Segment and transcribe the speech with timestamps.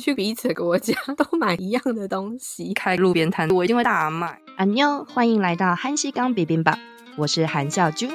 [0.00, 4.38] 去彼此的国家都买一样的东西，开路边摊我一定会大卖。
[4.56, 6.78] 阿妞，欢迎来到韩食柑 bibimbap，
[7.16, 8.06] 我是韩笑珠，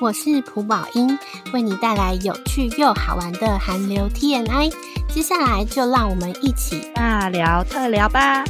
[0.00, 1.18] 我是朴宝英，
[1.52, 4.70] 为你带来有趣又好玩的韩流 T N I。
[5.08, 8.44] 接下来就让我们一起大聊特聊吧。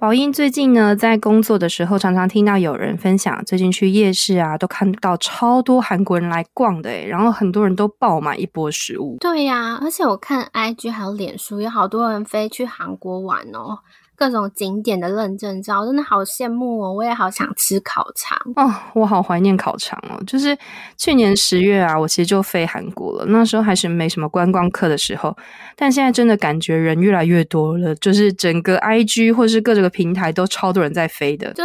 [0.00, 9.18] 宝英最近呢，在工作的时候，常常听到有人分享，最近去夜市啊，都看到超多韩国人来逛的诶，然后很多人都爆买一波食物。
[9.20, 13.80] 对呀、而且我看 IG 还有脸书，有好多人飞去韩国玩哦。
[14.20, 16.92] 各种景点的认证照，真的好羡慕哦！
[16.92, 20.22] 我也好想吃烤肠哦，我好怀念烤肠哦。
[20.26, 20.54] 就是
[20.98, 25.34] 去年十月啊，我其实就飞韩国了，那时候还是没什么观光客的时候，
[25.74, 31.54] 但现在真的感觉人越来越多了，就是整个 IG 或是各这个平台都超多人在飞的。
[31.54, 31.64] 对，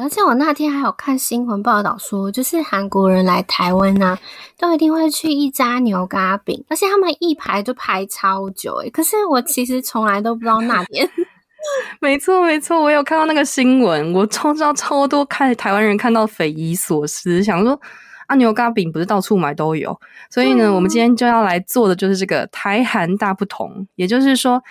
[0.00, 4.18] 而且我那天还有看新闻报道说，就是韩国人来台湾啊，
[4.58, 11.08] 都一定会去一家牛轧饼，而且他们一排就排超久诶，可是我其实从来都不知道那边。
[12.00, 17.80] 没错，没错，我有看到那个新闻，我超知道超多看台湾人看到匪夷所思，想说
[18.26, 19.98] 啊，牛轧饼不是到处买都有，
[20.30, 24.62] 所以呢，嗯、我们今天就要来做的就是这个台韩大不同，也就是说。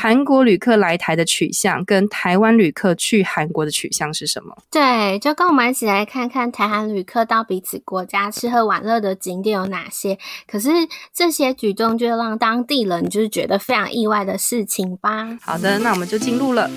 [0.00, 4.56] 韩国旅客来台的取向跟台湾旅客去韩国的取向是什么？
[4.70, 10.18] 对，就跟我们一起来看看台韩旅客到彼此国家吃喝玩乐的景点有哪些。
[10.50, 10.70] 可是
[11.12, 15.38] 这些举动就让当地人就是觉得非常意外的事情吧。
[15.42, 16.70] 好的，那我们就进入了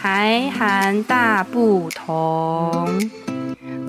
[0.00, 3.10] 台韩大不同。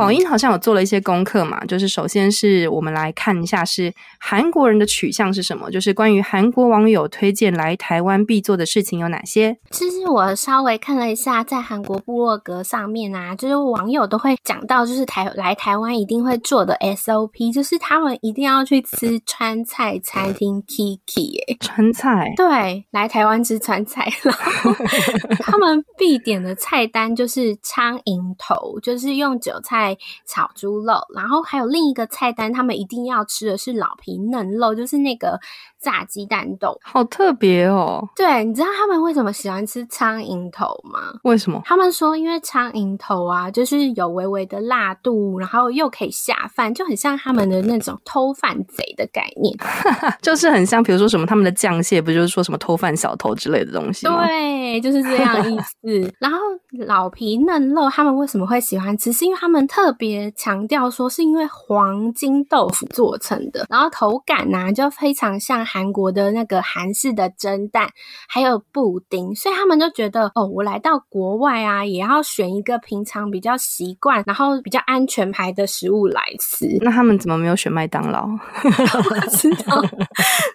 [0.01, 9.55] 宝英好像有做了一些功课嘛，就是首先是我们来看一下是韩国人的取向是什么，就是关于韩国网友推荐来台湾必做的事情有哪些。
[9.69, 24.73] 其实我稍微看了一下，在韩国部落格上面啊，就是网友都会讲到，就是台来台湾一定会做的 SOP，就是他们一定要去吃川菜餐厅 Kiki 哎，川菜对，来台湾吃川菜， 然后
[25.45, 29.90] 他们必点的菜单就是苍蝇头，就是用韭菜。
[30.25, 35.39] 炒猪肉，然后还有另一个菜单，他们一定要吃的是老皮嫩肉，就是那个
[35.81, 38.01] 炸鸡蛋豆，好特别哦。
[38.15, 41.19] 对，你知道他们为什么喜欢吃苍蝇头吗？
[41.23, 41.61] 为什么？
[41.65, 49.53] 他们说，因为苍蝇头啊，就是有微微的辣度，然后又可以下饭，就很像他们的那种偷饭贼的概念，
[50.23, 54.23] 就是很像，比如说什么他们的酱蟹，不就是说什么偷饭小偷之类的东西吗？
[54.25, 56.13] 对，就是这样意思。
[56.19, 56.37] 然后
[56.85, 59.11] 老皮嫩肉，他们为什么会喜欢吃？
[59.11, 67.89] 是因为他们特特别强调说，是因为黄金豆腐做成的，然后口感呢、啊、就非常像韩国的那个韩式的蒸蛋，
[68.27, 76.77] 还有布丁，所以他们就觉得哦，我来到国外啊，也要选一个平常比较习惯，然后比较安全牌的食物来吃。
[76.81, 78.27] 那他们怎么没有选麦当劳？
[78.63, 79.81] 我知道。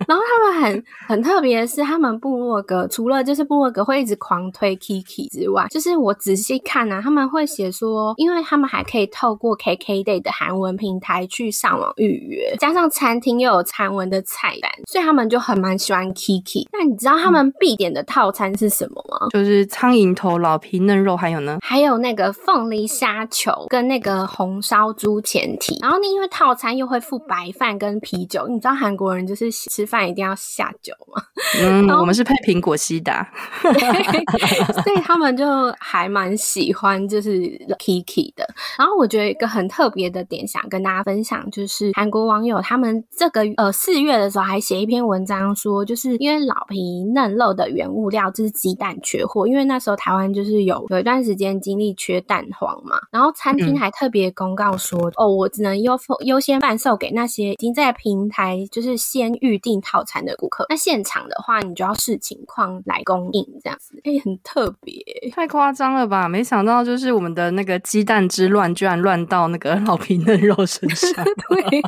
[0.07, 9.07] 然后他们很很特别的是，他们部落格除了就是部落格会一直狂推 Kiki 之外，就是我仔细看啊，他们会写说，因为他们还可以。
[9.17, 16.67] 透过 KKday 的韩文平台去上网预约，加上餐厅又有韩文的菜单，所以他们就很蛮喜欢 Kiki。
[16.73, 19.29] 那你知道他们必点的套餐是什么吗？
[19.31, 21.59] 就是苍蝇头、老皮嫩肉，还有呢？
[21.63, 25.79] 还有那个凤梨虾球跟那个红烧猪前蹄。
[25.81, 31.23] 然后呢，因为套餐又会附白饭跟啤酒，你知道韩国人就是吃饭一定要下酒吗？
[31.63, 33.27] 嗯，我们是配苹果西打，
[34.85, 35.47] 所以他们就
[35.79, 37.31] 还蛮喜欢就是
[37.79, 38.47] Kiki 的。
[38.77, 39.07] 然后我。
[39.07, 64.95] 我觉得一个很特别的点，想跟大家分享，就是韩国网友他们这个呃四月的时候还写一篇文章说，就是因为老皮嫩肉的原物料就是鸡蛋缺货，因为那时候台湾就是有有一段时间经历缺蛋黄嘛，然后餐厅还特别公告说，嗯、哦，我只能优优先贩售给那些已经在平台就是先预定套餐的顾客，那现场的话，你就要视情况来供应这样子，哎、欸，很特别，
[65.33, 66.29] 太夸张了吧？
[66.29, 68.97] 没想到就是我们的那个鸡蛋之乱居然。
[69.07, 71.13] 乱到那个老皮嫩肉身上，
[71.49, 71.83] 对，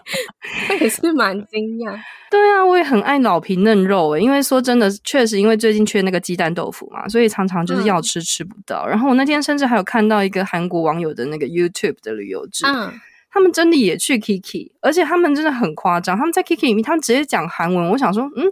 [0.69, 1.99] 我也是蛮惊讶。
[2.31, 8.85] 对啊，我也很爱老皮嫩肉诶，因为说真的，确实因为最近缺那个鸡蛋豆腐嘛，所以常常就是要吃吃不到。
[8.87, 12.93] 嗯、然后我那天甚至还有看到一个韩国网友的那个 YouTube 的旅游志，嗯，
[13.31, 17.91] 他们真的也去 Kiki，而且他们真的很夸张，他们在 Kiki 里面，他们直接讲韩文。
[17.91, 18.45] 我想说，嗯。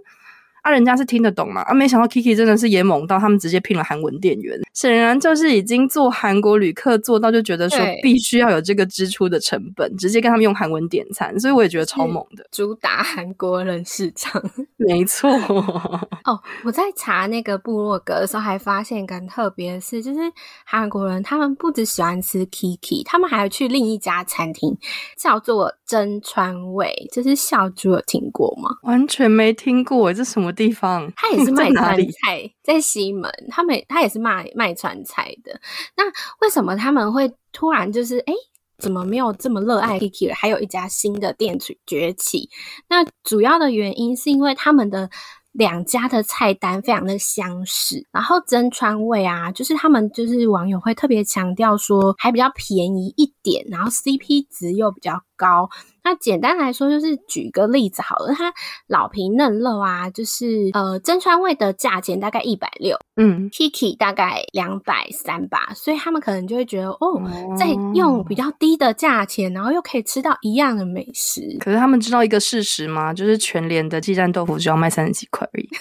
[0.67, 14.43] 啊，人家是听得懂嘛，啊，没想到 Kiki 真的是也猛到他们直接聘了韩文店员，显然就是已经做韩国旅客做到就觉得说必须要有这个支出的成本，直接跟他们用韩文点餐，所以我也觉得超猛的，主打韩国人市场，
[14.77, 15.31] 没错。
[16.27, 20.19] 哦，我在查那个部落格的时候还发现一个很特别的事，就是
[20.65, 24.77] 韩国人他们不只喜欢吃 Kiki，他们还要去另一家餐厅
[25.17, 28.71] 叫做真川味，就是小猪有听过吗？
[28.83, 31.09] 完全没听过，这什么地方？
[31.15, 35.61] 他也是卖川菜，在，西门，他们他也是卖卖川菜的。
[35.97, 36.05] 那
[36.41, 38.33] 为什么他们会突然就是哎，
[38.79, 40.35] 怎么没有这么热爱 Kiki 了？
[40.35, 41.57] 还有一家新的店
[41.87, 42.51] 崛起？
[42.89, 45.11] 那主要的原因是因为他们的。
[45.57, 55.69] 两家的菜单非常的相似，然后真川味啊，就是他们就是网友会特别强调说还比较便宜一点，然后 CP 值又比较高。
[56.03, 58.55] 那简单来说，就是举个例子好了，它
[58.87, 67.21] 老皮嫩肉啊，就是呃真川味的价钱大概一百六，嗯，Kiki 大概两百三吧，所以他们可能就会觉得哦，
[67.59, 71.57] 在用比较低的价钱，然后又可以吃到一样的美食。
[71.59, 73.13] 可是他们知道一个事实吗？
[73.13, 75.69] 就是全联的鸡蛋豆腐只要卖三十几块而已，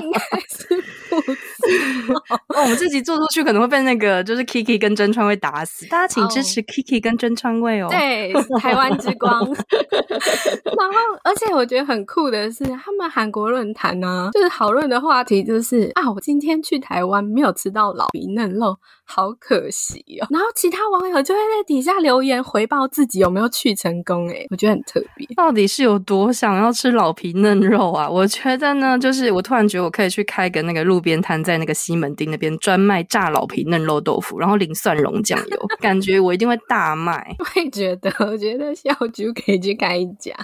[0.00, 0.80] 应该是
[1.10, 1.36] 不止。
[2.54, 7.82] 哦，我们这集做出去可能会被那个就是 Kiki 跟真川味打死，大家请支持 Kiki 跟真川味。
[7.90, 9.40] 对，台湾之光。
[9.44, 10.94] 然后，
[11.24, 18.76] 而且我觉得很酷的是，他们韩国论坛呢，就是讨论的话题就是啊，我今天去台湾没有吃到老皮嫩肉，
[19.14, 20.26] 好可惜哦。
[20.30, 25.26] 然后其他网友就会在底下留言回报自己有没有去成功，哎我觉得很特别。
[25.36, 28.08] 到底是有多想要吃老皮嫩肉啊？
[28.08, 37.36] 我觉得呢，就是我突然觉得我可以去开个那个路边摊，在那个西门町那边专卖炸老皮嫩肉豆腐，然后淋蒜蓉酱油，感觉我一定会大卖。
[37.72, 40.34] 觉得，我觉得小猪可以去开一家。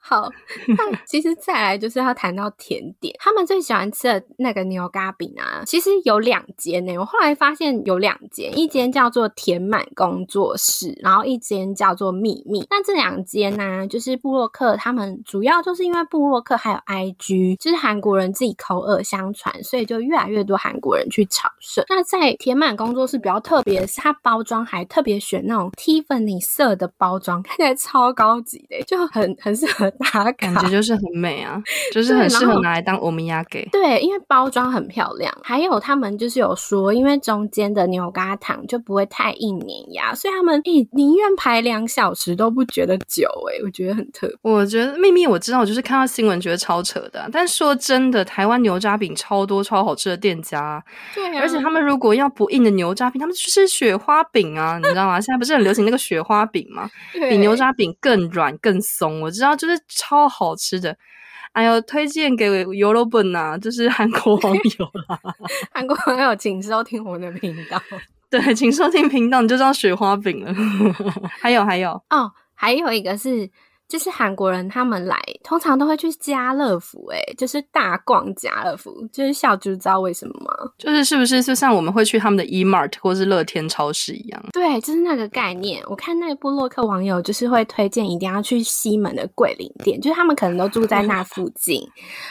[0.00, 0.28] 好，
[0.68, 6.96] 那其实再来就是要谈到甜点，他们最喜欢吃的那个牛轧饼啊，其实有两间呢。
[6.98, 12.66] 我后来发现有两间，一间叫做填满工作室，然后一间叫做秘密。
[12.70, 21.84] 那这两间呢，就是布洛克他们主要就是因为布洛克还有 IG，就是韩国人自己口耳相传，所以就越来越多韩国人去朝圣。
[21.88, 31.62] 那在填满工作室比较特别的是，它包装还特别选那种 Tiffany 色的包装，看起来超高级的，就很很适合打卡，感觉就是很美啊，
[31.92, 33.68] 就是很适合拿来当欧米亚给。
[33.70, 44.36] 对，因为包装很漂亮，还有他们就是有说，因为中间的牛轧糖就不会太硬粘牙，所以他们诶宁愿排两小时都不觉得久诶，我觉得很特别。
[44.42, 50.82] 我觉得秘密我知道，我就是看到新闻觉得超扯的，但说真的，台湾牛轧饼超多超好吃的店家，
[51.14, 55.20] 对啊，而且他们如果要不硬的牛轧饼，他们就是雪花饼啊， 你知道吗？
[55.20, 56.88] 现在不是很流行那个雪花饼吗？
[57.12, 60.96] 比牛轧饼更软更松，我知道，就是超好吃的。
[61.52, 65.18] 哎呦，推荐给游罗本呐，就是韩国网友啦。
[65.72, 67.80] 韩国网友，请收听我的频道。
[68.30, 70.54] 对，请收听频道，你就知道雪花饼了。
[71.40, 73.50] 还有，还有哦，还有一个是。
[73.90, 78.94] 就是韩国人他们来，通常都会去家乐福，诶就是大逛家乐福。
[79.12, 80.70] 就是小猪知道为什么吗？
[80.78, 84.40] 就是是不是就像我们会去他们的 E-Mart 或是乐天超市一样？
[84.52, 85.82] 对，就是那个概念。
[85.88, 91.84] 我看那个部落客网友就是会推荐一定要去西门的桂林店，就是他们可能都住在那附近。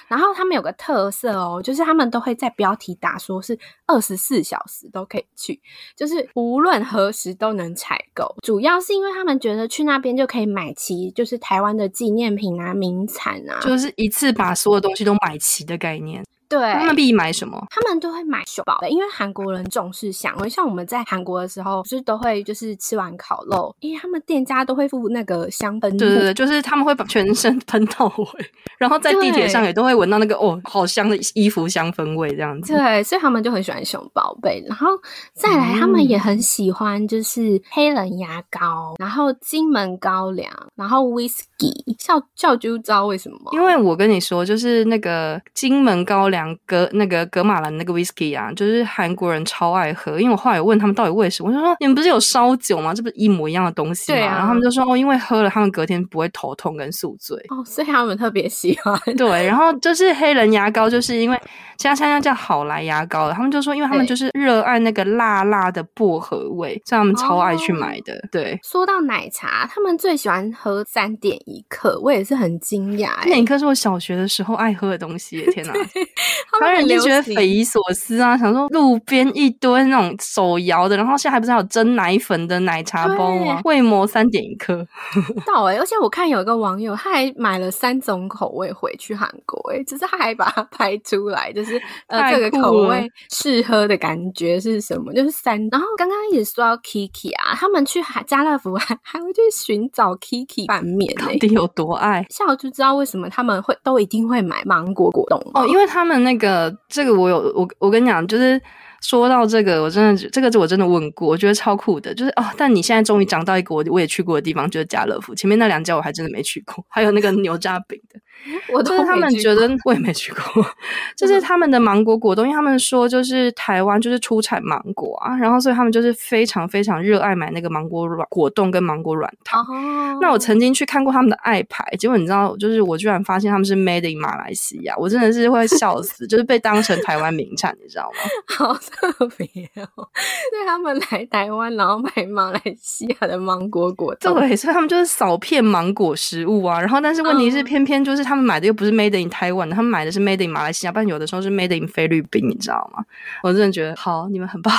[0.08, 5.60] 然后他们有个特色哦，就是他们都会在标题打说是二十四小时都可以去，
[5.98, 8.34] 就是无论何时都能采购。
[8.44, 11.38] 主要是因为他们觉得去那边就可以买齐，就是。
[11.50, 16.24] 台湾的纪念品啊，名产啊，就是一次把所有东西都买齐的概念。
[16.50, 17.64] 对，他们必买什么？
[17.70, 20.50] 他们都会买熊宝贝，因为韩国人重视香味。
[20.50, 25.92] 像我们在韩国的时候，不是都会就是吃完烤肉，因为他们店家都会附那个香氛。
[25.92, 32.74] 对对对，就是他们会把全身喷到位，然后在地铁上也都会闻到那个哦，好香的衣服香氛味这样子。
[32.74, 34.64] 对，所以他们就很喜欢熊宝贝。
[34.68, 34.88] 然后
[35.34, 41.70] 再来，他们也很喜欢就是黑人牙膏，然后金门高粱，然后 whisky。
[42.00, 43.38] 笑笑就知道为什么？
[43.52, 46.39] 因为我跟你说，就是那个金门高粱。
[46.66, 50.20] 格那个格马兰那个 whisky 啊，就是韩国人超爱喝。
[50.20, 52.94] 因为我后来有问他们到底为什么，我就说你们不是有烧酒吗？
[52.94, 54.18] 这不是一模一样的东西吗？
[54.18, 54.36] 对啊。
[54.36, 57.38] 然后他们就说哦，因为喝了，他们隔天不会头痛跟宿醉。
[57.50, 59.00] 哦，所以他们特别喜欢。
[59.16, 61.40] 对，然后就是黑人牙膏，就是因为
[61.78, 68.14] 现在现在叫好来牙膏了，他们就说，因为他们就是热爱那个辣辣的薄荷味，所以他们超爱去买的。
[68.14, 73.16] 哦、对，说到奶茶，他们最喜欢喝三点一克，我也是很惊讶。
[73.20, 75.74] 三点一刻是我小学的时候爱喝的东西，天哪！
[76.52, 83.62] 他们人就觉得匪匪夷所思啊，想说路边一堆那种手摇的，然后现在还不是还有蒸奶粉的奶茶包吗？
[83.64, 84.86] 胃膜三点一克，
[85.46, 85.80] 到哎、欸！
[85.80, 95.14] 而且我看有一个网友，他还买了三种口味回去韩国、欸，哎，就是他还把它拍出来，就是呃这个口味试喝的感觉是什么？
[95.14, 95.60] 就是三。
[95.72, 102.26] 然后刚刚也说到 Kiki 啊，他们去海家乐福还还会去寻找 Kiki 拌面、欸，到底有多爱？
[102.30, 108.62] 下午就知道为什么他们会都一定会买芒果果冻哦，因为他们那个这个我有我我跟你讲，就是。
[109.02, 112.44] 说到这个，我真的这个是我真的问过，我觉得超酷的，就是哦。
[112.58, 115.34] 但你现在终于讲到一个我我也去过的地方，就是家乐福。
[115.34, 118.20] 前面那两家我还真的没去过，还有那个牛扎饼的，
[118.74, 120.66] 我都就是他们觉得我也没去过，
[121.16, 129.62] 就是他们的芒果果冻，因为他们说就是台湾就是出产芒果啊，然后所以他们就是非常非常热爱买那个芒果软果冻跟芒果软糖。
[129.62, 130.18] 哦。
[130.22, 138.18] 那我曾经去看过他们的爱牌，结果你知道，就是我居然发现他们是 Made in 马来西亚，我真的是会笑死，就是被当成台湾名产，你知道吗？
[138.56, 138.80] 好。
[139.00, 140.08] 特别哦，
[140.52, 146.80] 对他们来台湾，然后买马来西亚的芒果果冻，对，所以他们就是扫遍芒果食物啊。
[146.80, 153.04] 然后，但是问题是，偏偏就是他们买的又不是 Made in Taiwan，他们买的是 Made in 马来西亚，不然有的时候是 Made in 菲律宾，你知道吗？
[153.42, 154.72] 我真的觉得好，你们很棒，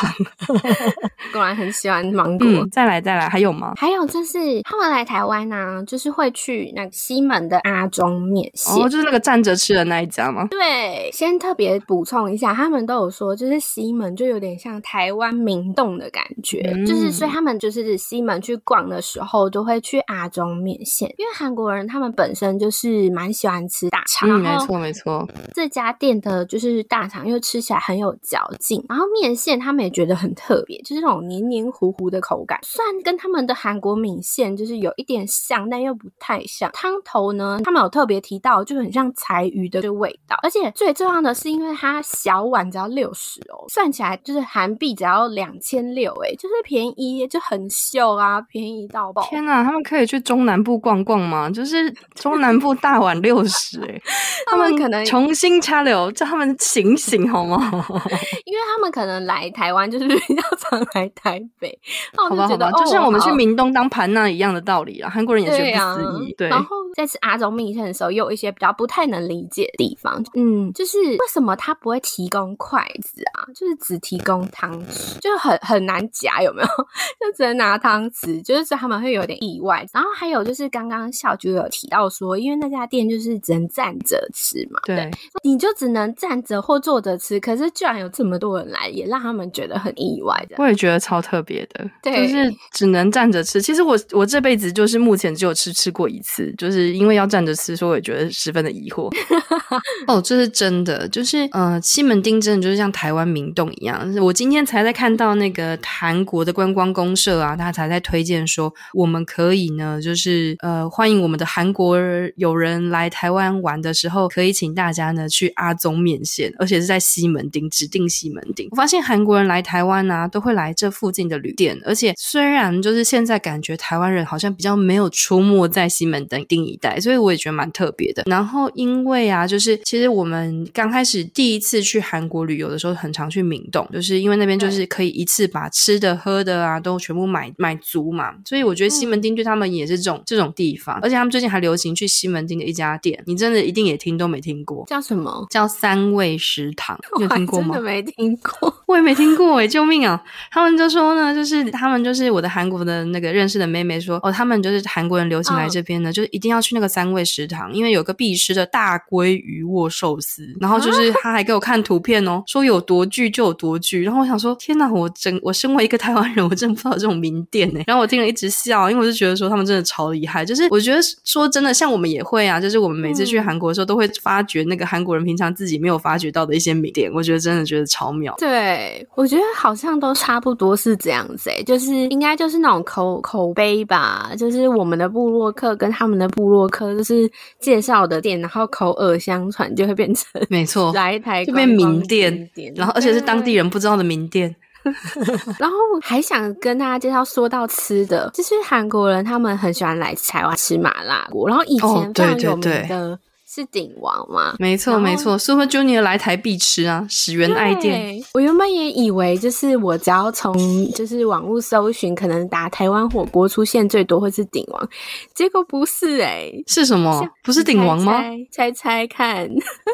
[1.32, 2.46] 果然很喜欢芒果。
[2.46, 3.72] 嗯，再来再来，还有吗？
[3.76, 10.46] 还有就是他们来台湾呢、啊，就是会去那个西门的阿中面线，哦，就是那个站着吃的那一家吗？
[10.48, 25.26] 对，先特别补充一下，他们都有说，就是西门就有点像台湾明洞的感觉，嗯、就是所以他们就是西门去逛的时候，都会去阿中面线，因为韩国人他们本身就是蛮喜欢吃大肠，嗯，没错没错。
[25.54, 36.70] 这家店的就是大肠，因为吃起来很有嚼劲，然后面线他们也觉得很特别，就是那种黏黏糊糊的口感，虽然跟他们的韩国米线就是有一点像，但又不太像。
[36.74, 49.22] 汤头呢，他们有特别提到，就很像柴鱼的这个味道，而且最重要的是，因为它小碗只要六十哦，算起来就是韩币只要两千六，哎，就是便宜，就很秀啊，便宜到爆！
[49.22, 51.48] 天哪，他们可以去中南部逛逛吗？
[51.48, 54.00] 就是中南部大碗六十，哎，
[54.46, 57.58] 他们可能重新插流，叫他们醒醒好吗？
[58.44, 61.78] 因为他们可能来台湾就是比较常来台北，
[62.16, 66.34] 好吧，好吧，就像我们去明东当盘那一样的道理啊，韩国人也觉得不思议。
[66.36, 73.46] 对，然后在吃阿中面线的时候，也有一些比较不太能理解的地方，嗯，就是为什么他不会提供筷子啊？
[73.54, 76.68] 就是只提供汤匙，就很很难夹，有没有？
[77.20, 79.86] 就只能拿汤匙，就是他们会有点意外。
[79.92, 85.10] 然后还有就是刚刚小菊有提到说，因为那家店就是只能站着吃嘛，对，对，
[85.42, 87.40] 你就只能站着或坐着吃。
[87.40, 90.56] 可是居然有这么多人来，也让他们觉得很意外的。
[90.58, 93.60] 我也觉得超特别的，对，就是只能站着吃。
[93.60, 99.10] 其实我我这辈子就是目前只有吃吃过一次，就是因为要站着吃，所以我也觉得十分的疑惑。
[100.06, 104.00] 哦，这是真的，就是呃，西门町真的就是像台湾明洞一样。
[104.20, 111.96] 我今天才在看到那个韩国的观光公社啊，他才在推荐说，我们可以呢，就是呃，欢迎我们的韩国
[112.36, 118.68] 友人来来台湾玩的时候，可以请大家呢去阿宗面线，而且是在西门町指定西门町。
[118.70, 128.22] 我发现韩国人来台湾啊，都会来这附近的旅店，而且虽然就是现在感觉台湾人好像比较没有出没在西门町一带，所以我也觉得蛮特别的。
[128.26, 140.98] 然后因为啊，就是其实我们刚开始第一次去韩国旅游的时候，很常去明洞，就是因为那边就是可以一次把吃的喝的啊都全部买买足嘛，所以我觉得西门町对他们也是这种这种地方。
[141.02, 145.46] 而且他们最近还流行去西门町的一家店，你真的一定也听都没听过，叫什么？
[145.50, 147.74] 叫三味食堂，你有听过吗？
[147.74, 150.22] 真的没听过， 我也没听过哎、欸，救命啊！
[150.50, 178.34] 他们就说呢，就是他们就是我的韩国的那个认识的妹妹说，哦，他们就是韩国人流行来这边呢，哦、就是一定要去那个三味食堂，因为有个必吃的大鲑鱼握寿司，然后就是他还给我看图片哦，说有多巨就有多巨，然后我想说，天哪，我真我身为一个台湾人，我真的不知道这种名店哎，然后我听了一直笑，因为我就觉得说他们真的超厉害，就是我觉得说真的，像我们也会啊，就是我们每次去韩国的时候，都会发掘那个韩国人平常自己没有发掘到的一些名店，我觉得真的觉得超妙。
[178.38, 194.54] 对，我觉得好像都差不多是这样子诶，就是应该就是那种口口碑吧，就是我们的部落客跟他们的部落客就是介绍的店，然后口耳相传就会变成没错， 来台就变名店，然后而且是当地人不知道的名店。
[195.58, 203.18] 然后还想跟大家介绍，说到吃的，就是韩国人他们很喜欢来台湾吃麻辣锅，然后以前非常有名的。
[203.52, 204.54] 是鼎王吗？
[204.60, 208.22] 没错没错，Super Junior 来台必吃啊，始源爱店。
[208.32, 210.54] 我原本也以为就是我只要从
[210.92, 214.88] 就是网络搜寻，可能打台湾火锅出现最多会是鼎王，
[215.34, 217.28] 结果不是哎、欸，是什么？
[217.42, 218.22] 不是鼎王吗？
[218.52, 219.44] 猜猜，看，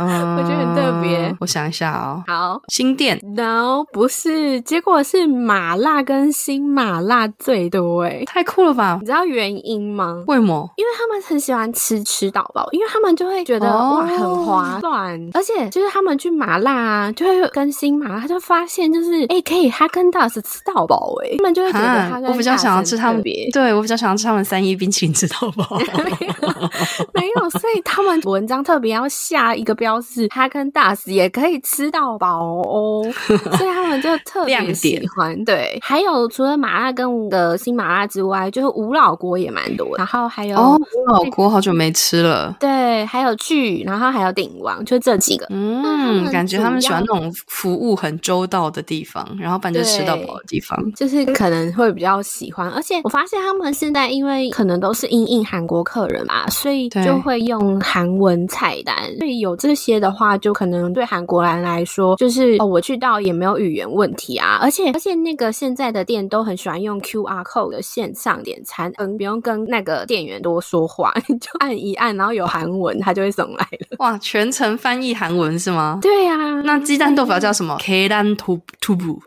[0.00, 1.34] 嗯、 我觉得很特别。
[1.40, 8.98] 我想一下哦，好，新店，No，不是，结果是麻辣跟新麻辣最多哎，太酷了吧？
[9.00, 10.22] 你知道原因吗？
[10.26, 10.70] 为什么？
[10.76, 23.22] 因为他们很喜欢吃吃到饱，因为他们就会觉得、哦、哇很划算，而且就是他们去麻辣啊，就会更新麻辣，他就发现就是哎、欸、可以哈根达斯吃到饱哎，他们就会觉得哈根达斯，我比较想要吃他们，
[23.52, 25.78] 对我比较想要吃他们三一冰淇淋吃到饱，
[27.14, 33.04] 没有，所以他们文章特别要下一个标示，哈根达斯也可以吃到饱哦，
[33.56, 35.44] 所以他们就特别喜欢。
[35.44, 52.68] 对，还有除了麻辣跟的新麻辣之外，就是无老锅也蛮多，然后还有哦，无老锅好久没吃了，对，还有聚，然后还有鼎王，就这几个，嗯，感觉他们喜欢那种服务很周到的地方，然后反正吃到饱的地方，就是可能会比较喜欢。
[52.70, 73.96] 而且我发现他们现在因为可能都是因应韩国客人嘛，所以就会用韩文菜单，所以有这些的话，就可能对韩国人来说，就是哦，我去到也没有语言问题啊，而且而且那个现在的店都很喜欢用 QR code 的线上点餐，嗯，不用跟那个店员多说话， 就按一按，然后有韩文，他就会送来了。
[73.98, 75.98] 哇，全程翻译韩文是吗？
[76.00, 76.62] 对呀、啊。
[76.64, 77.76] 那鸡蛋豆腐要叫什么？
[77.82, 79.18] Keran tubu。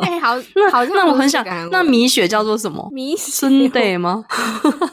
[0.00, 2.88] 哎，好， 那好像那我很想，那米雪叫做什么？
[2.92, 4.24] 米孙得吗？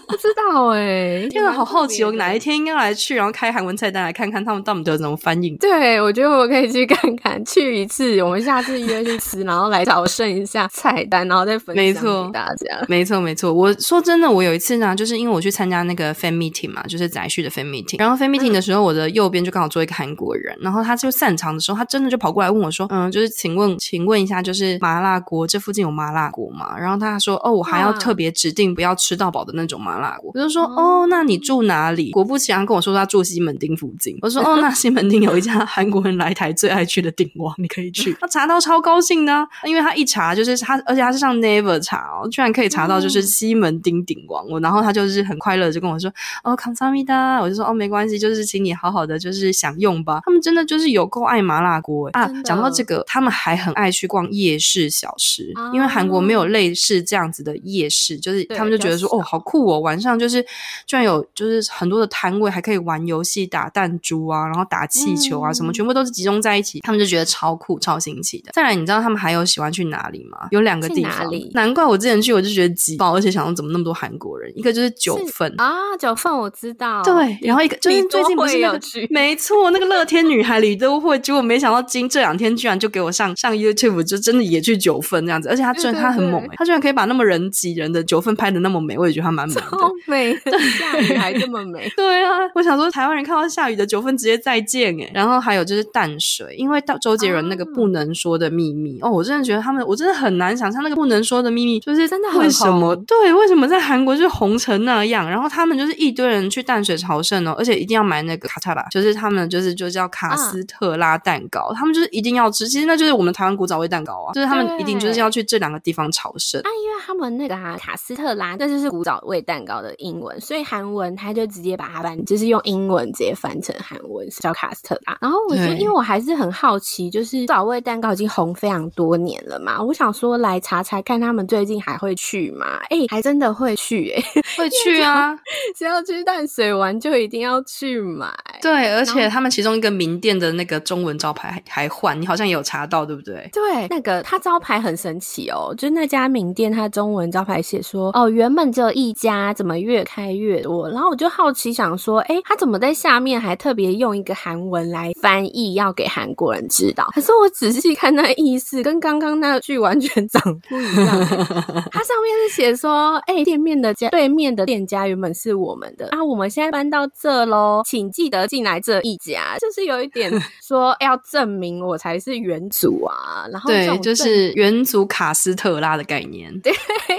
[0.08, 5.50] 不知道哎、欸，真的好好奇，哦哪一天应该来去，然后开韩文菜单来看看他们到底都怎么翻译。
[5.58, 12.86] 对，我觉得我可以去看看，去一次，我们下次约去吃，然后来找剩一下菜单，然后再分享给大家。
[12.88, 13.52] 没错，没错。
[13.52, 18.00] 我说真的，我有一次呢，就是因为我去参加那个 fan meeting 嘛，就是宅旭的 fan meeting。
[18.00, 34.18] 然后 fan meeting 的时候，我的右边就刚好坐一个韩国人，然后他就散场的时候，他真的就跑过来问我说：“嗯，就是请问，请问一下，就是麻辣锅这附近有麻辣锅吗？”然后他说：“哦，我还要特别指定不要吃到饱的那种麻辣锅。”我就说：“哦，那你住哪里？”果不其然跟我说他住西门町附近。
[34.22, 44.46] 我说：“哦，那西门町有一家韩国人来台最爱去的鼎王，你可以去。”他查到超高兴的啊，因为他一查就是他，而且他是上 Never 查哦，居然可以查到就是西门町鼎王。
[44.48, 46.12] 我然后他就是很快乐就跟我说
[46.44, 52.28] ：“哦，康萨米达。”我就说：“哦，没关系，就是请你好好的就是享用吧。”他们真的就是有够爱麻辣锅啊！
[52.44, 60.42] 讲到这个，他们还很爱去逛夜市小吃，啊、因为韩国没有类似这样子的夜市，就是他们就觉得说：“哦，好酷哦，晚上就是
[60.86, 68.52] 居然有就是很多的摊位，还可以玩游戏、打弹珠啊，然后打气球啊，什么、嗯、全部都是集中在一起。”他们就觉得超酷、超新奇的。
[68.54, 70.48] 再来，你知道他们还有喜欢去哪里吗？
[70.52, 71.26] 有两个地方？
[71.54, 74.52] 难怪我之前去我就觉得挤爆，而且想到怎么那么多韩国人？
[74.56, 116.60] 一个就是九份啊，九份我知道，对，然后一个就是最近不是有去，没错，那个乐天女孩李都会，结果没想到今这两天居然就给我上上 YouTube，就真的也去九分这样子，而且他居然他很猛哎，他居然可以把那么人挤人的九分拍的那么美，我也觉得他蛮美的，超美，下雨还这么美， 对啊，我想说台湾人看到下雨的九分直接再见哎，然后还有就是淡水，因为到周杰伦那个不能说的秘密、啊、哦，我真的觉得他们，我真的很难想象那个不能说的秘密，就是真的为什么对，为什么在韩国就红成那样，然后他们就是一堆人去淡水朝圣哦，而且一定要买那个卡塔拉，就是他们就是就叫卡斯特拉蛋糕，啊、他们就是一定要吃，其实那就是我们台湾古早味蛋糕啊，就是他们一定就是要去这两个地方朝圣。
[116.62, 125.18] 啊，因为他们那个哈、啊、卡斯特拉，这就是古早味蛋糕的英文，所以韩文他就直接把它翻，就是用英文直接翻成韩文叫卡斯特拉。
[125.22, 132.78] 然后我觉得，因为我还是很好奇，就是古早味蛋糕已经红非常多年了嘛，我想说来查查看他们最近还会去吗？
[132.90, 135.36] 哎、欸，还真的会去哎、欸，会去啊，
[135.76, 138.28] 只要去淡水玩就一定要去买。
[138.62, 143.50] 对，而且他们其中一个名店的那个中文招牌还换，你好像也有查到对不对？
[143.52, 150.90] 对，那个他招牌很神奇哦，就是那家名店，他中文招牌写说哦，原本只有一家，怎么越开越多？
[150.90, 157.10] 然后我就好奇想说，哎，他怎么在下面还特别用一个韩文来翻译，要给韩国人知道？
[157.14, 161.06] 可是我仔细看那意思，跟刚刚那句完全长不一样。
[161.92, 173.48] 它上面是写说，哎，店面的家对面的店家原本是我们的啊，我们现在搬到这喽，请记得进来这一家，就是有一点 说要证明我才是原主啊。
[173.52, 176.54] 然后对，就是原主卡斯特拉的概念。
[176.62, 176.72] 对，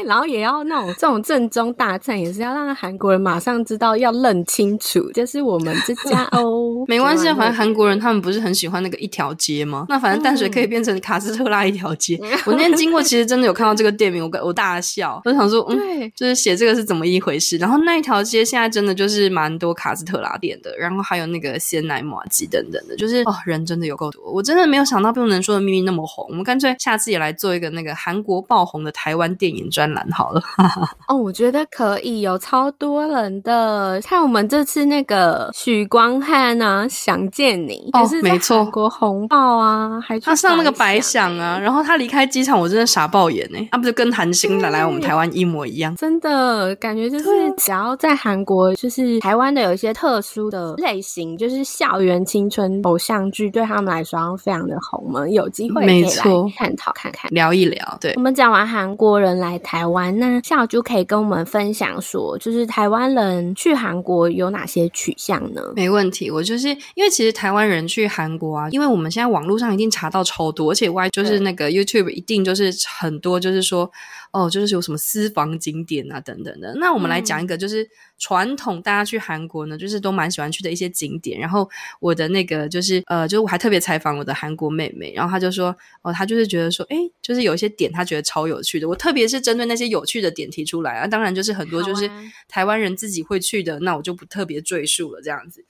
[0.05, 6.85] 然后也要那种这种正宗大餐，也是是要让韩国人马上知道要认清楚，这、就是我们这家哦。
[6.87, 9.87] 没关系，反正韩国人他们不是很喜欢那个一条街吗？
[9.89, 12.19] 那反正淡水可以变成卡斯特拉一条街。
[12.23, 17.57] 嗯、我那天经过，其实真的有看到这个店名，我我大笑，我想说，嗯，对就是写这个是怎么一回事？
[17.57, 24.23] 然后那一条街现在真的就是蛮多卡斯特拉店的，然后还有那个鲜奶玛吉等等的，就是哦，人真的有够多。
[24.31, 30.43] 我真的没有想到不能说的秘密那么红，我们干脆下次也来做一个那个韩国爆红的台湾电影专栏好了。
[31.09, 34.01] 哦，我觉得可以，有超多人的。
[34.03, 47.25] 看我们这次那个许光汉啊，想见你，哦，就是没错，韩国红爆啊，还他上那个白想啊，然后他离开机场，我真的傻爆眼哎，他不是跟韩星来来我们台湾一模一样，真的感觉就是
[47.57, 56.25] 只要在韩国，就是台湾的有一些特殊的类型，就是校园青春偶像剧，对他们来说非常的红嘛，有机会可以来
[56.57, 57.99] 探讨看看，聊一聊。
[58.01, 65.63] 对，我们讲完韩国人来台湾，那小猪可以跟我们分享说，就是台湾人去韩国有哪些取向呢？
[65.75, 73.91] 没问题，我就是因为其实台湾人去韩国啊，因为我们现在网络上一定查到超多，而且 Y 就是那个 YouTube 一定就是很多，就是说。
[74.33, 76.75] 哦，就是有什么私房景点啊，等等的。
[76.75, 81.39] 那我们来讲一个，就是传统大家去韩国呢，就是都蛮喜欢去的一些景点。
[81.39, 81.69] 然后
[82.01, 88.89] 我的那个就是呃，就是我还特别采访我的韩国妹妹，然后她就说，哦，她就是觉得说，诶，就是有一些点她觉得超有趣的。
[88.89, 92.11] 我特别是针对那些有趣的点提出来啊，当然就是很多就是
[92.49, 95.65] 台湾人自己会去的，那我就不特别赘述了，这样子。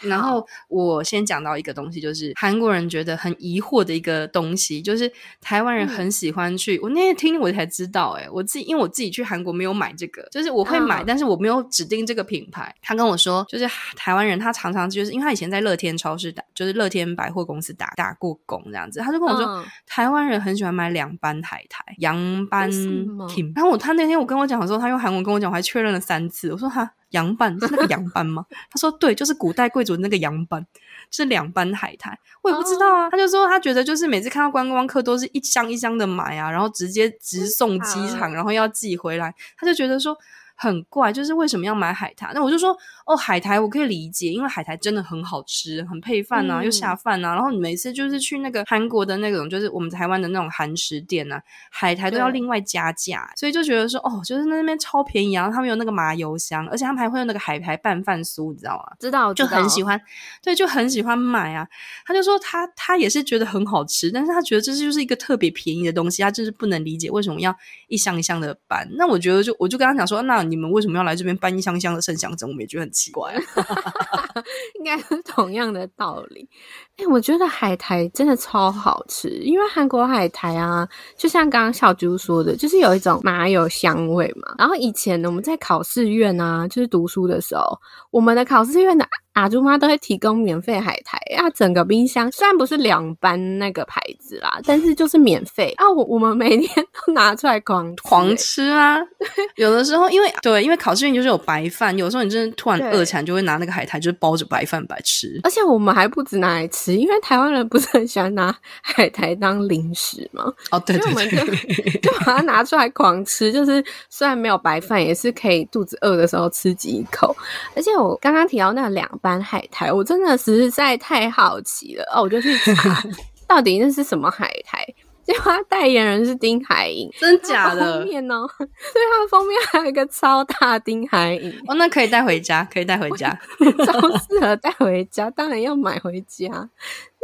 [0.00, 6.76] 然后我先讲到一个东西，就是韩国人觉得很疑惑的一个东西，就是台湾人很喜欢去。
[6.76, 12.74] 嗯、我那天听我才知道、欸，诶我自己因为我自己去韩国没有买这个，就是我会买，嗯、但是我没有指定这个品牌。
[12.82, 23.52] 他跟我说，就是台湾人他常常就是因为他以前在乐天超市打，就是乐天百货公司打打过工这样子，他就跟我说，嗯、台湾人很喜欢买两班海苔，洋班 Kim。
[23.54, 26.92] 然后我他那天我跟我讲的时候，他用韩文跟我讲，我还确认了三次，我说哈。
[27.10, 28.44] 洋班 是那个洋班吗？
[28.70, 30.66] 他说对，就是古代贵族的那个洋班，
[31.10, 32.18] 是两班海苔。
[32.42, 33.10] 我也不知道啊。
[33.10, 40.16] 他就说他觉得就是每次看到观光客都是一箱一箱的买啊，然后直接直送机场，然后要寄回来，他就觉得说。
[40.58, 42.30] 很怪，就是为什么要买海苔？
[42.34, 47.34] 那我就说，哦，海苔我可以理解，因为海苔真的很好吃，很配饭啊，嗯、又下饭啊。
[47.34, 55.42] 然后你每次就是去那个韩国的那种，就是我们台湾的那种韩食店啊，海苔都要另外加价，所以就觉得说，哦，就是那边超便宜啊。
[55.42, 58.96] 然后他们有那个麻油香，而且他们还会有那个海苔拌饭酥，你知道吗？
[58.98, 60.00] 知道，就很喜欢，
[60.42, 61.68] 对，就很喜欢买啊。
[62.06, 67.54] 他就说他他也是觉得很好吃，但是他觉得这就是一个特别便宜的东西，他就是不能理解为什么要
[67.88, 68.88] 一箱一箱的搬。
[68.92, 70.45] 那我觉得就我就跟他讲说，那。
[70.50, 72.48] 你们为什么要来这边搬一箱箱的圣香珍？
[72.48, 73.34] 我们也觉得很奇怪，
[74.78, 76.48] 应该是同样的道理。
[76.96, 84.54] 哎、我觉得海苔真的超好吃，因为韩国海苔啊，就像刚刚小猪说的，就是有一种麻油香味嘛。
[84.56, 87.78] 然后以前呢，我们在考试院啊，就是读书的时候，
[88.10, 95.86] 我们的考试院的阿朱妈都会提供免费海苔啊，整个冰箱虽然不是两班那个牌子啦，但是就是免费啊。
[95.90, 98.96] 我我们每天都拿出来狂狂吃啊。
[99.56, 105.38] 有的时候因为对，因为考试院就是有白饭，有时候你真的突然饿起来，就会拿那个海苔，就是包着白饭白吃。
[105.44, 106.96] 而且我们还不止拿来吃。
[106.96, 110.50] 因为台湾人不是很喜欢拿海苔当零食嘛？
[110.70, 113.52] 哦，对对对，就， 就把它拿出来狂吃。
[113.52, 117.36] 就是虽然没有白饭，也是可以肚子饿的时候吃几口。
[117.74, 123.02] 而且我刚刚提到那两班海苔，我真的实在太好奇了哦，我就去查
[123.48, 124.86] 到底那是什么海苔。
[125.24, 127.98] 结果他代言人是丁海寅，真假的？
[127.98, 128.66] 封面哦， 对，
[129.10, 133.36] 他的封面还有一个超大丁海寅哦，那可以带回家，可以带回家，
[133.84, 136.70] 超适合带回家，当然要买回家。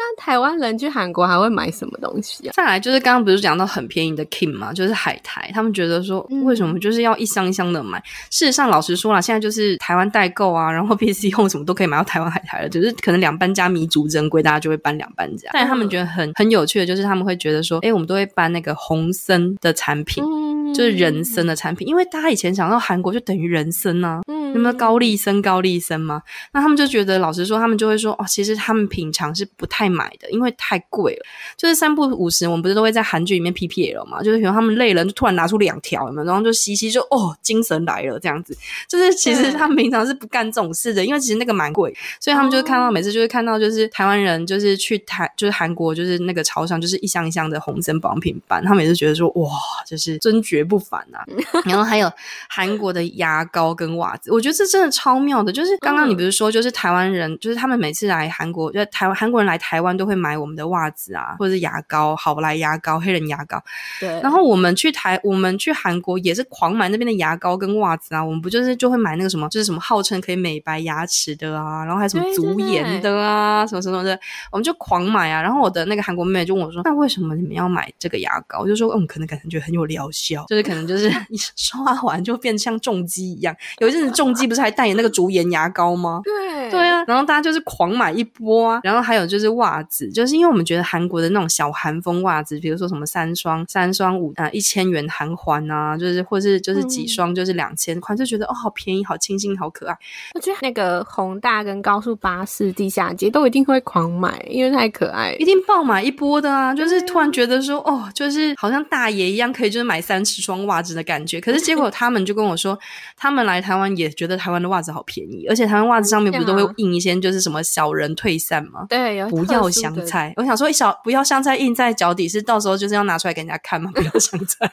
[0.05, 2.53] 那台湾人去韩国还会买什么东西啊？
[2.53, 5.49] 再来就是刚刚不是讲到很便宜的 Kim 嘛，就是海苔。
[5.55, 8.01] 他们觉得说，为什么就是要一箱一箱的买？
[8.01, 12.69] 嗯、事实上，老实说啦，现在就是台湾代购啊，然后 PC Home 什么都可以买到台湾海苔了。
[12.69, 15.51] 只、就是可能两搬家弥足珍贵，大家就会搬两搬家。
[15.53, 24.21] 但他们觉得很很有趣的，就是他们会觉得说，哎，我们都会搬那个红参的产品，嗯、就是人参的产品，因为大家以前想到韩国就等于人参啊。
[24.27, 25.43] 嗯有没有高丽参？
[25.43, 26.23] 高丽参吗？
[26.53, 31.25] 那他们就觉得，老实说，他们就会说，哦，其实他们平常是不太买的，因为太贵了。
[31.57, 34.23] 就是三不五时，我们不是都会在韩剧里面 PPL 嘛？
[34.23, 36.27] 就是比如他们累了，就突然拿出两条，有没有？
[36.27, 38.55] 然后就吸吸，就哦，精神来了这样子。
[38.87, 49.51] 就是其实他们平常是不干这种事的，因为其实那个蛮贵，所以他们就看到、哦、每次就会看到，就是台湾人就是去台，就是韩国，就是那个超商，就是一箱一箱的红参保养品搬，他们也是觉得说，哇，
[49.87, 51.25] 就是真绝不凡呐、啊。
[51.65, 52.12] 然后还有
[52.51, 54.41] 韩国的牙膏跟袜子，我。
[54.42, 55.52] 觉得这真的超妙的。
[55.52, 63.62] 就是刚刚你不是说，就是台湾人，就是他们每次来韩国，就台湾韩国人来台湾都会买我们的袜子啊，或者是牙膏，好来牙膏、黑人牙膏。
[64.00, 64.09] 对。
[64.20, 68.24] 然后我们去台，我们去韩国也是狂买那边的牙膏跟袜子啊。
[68.24, 74.18] 我们不就是就会买那个什么，就是什么号称可以美白牙齿的啊，然后还有什么足颜的啊，什么什么的，
[74.50, 75.40] 我们就狂买啊。
[75.40, 83.55] 然后我的那个韩国妹妹就问我说：“那为什么你们要买这个牙膏？”我就说：“嗯，可能感觉很有疗效，就是可能就是 一刷完就变像重击一样。
[83.78, 86.21] 有一阵子重机不是还代言那个竹盐牙膏吗？
[86.25, 87.05] 对对啊。
[87.07, 88.81] 然后大家就是狂买一波啊。
[88.83, 99.97] 然后还有就是袜子，就是因为我们觉得韩国的那种小韩风袜子，比如说什么三双、三双五啊一千元韩环啊，就是或是就是几双就是两千块，就觉得哦好便宜、好清新、好可爱。
[100.35, 106.75] 我觉得那个宏大跟高速巴士地下街都一定会狂买，因为太可爱，一定爆买一波的啊！
[106.75, 111.40] 就是突然觉得说哦，就是好像大爷一样，可以就是买三十双袜子的感觉。
[111.40, 112.79] 可是结果他们就跟我说，
[113.16, 118.87] 他们来台湾也觉得台湾的袜子好便宜，而且台湾袜子上面不是都会印一些就是什么小人退散吗？
[118.89, 120.33] 对，有不要香菜。
[120.37, 123.91] 我想说，一小不要香菜印在脚底，是到时候就是要拿出来给人家看吗？
[123.97, 124.71] 不要香菜，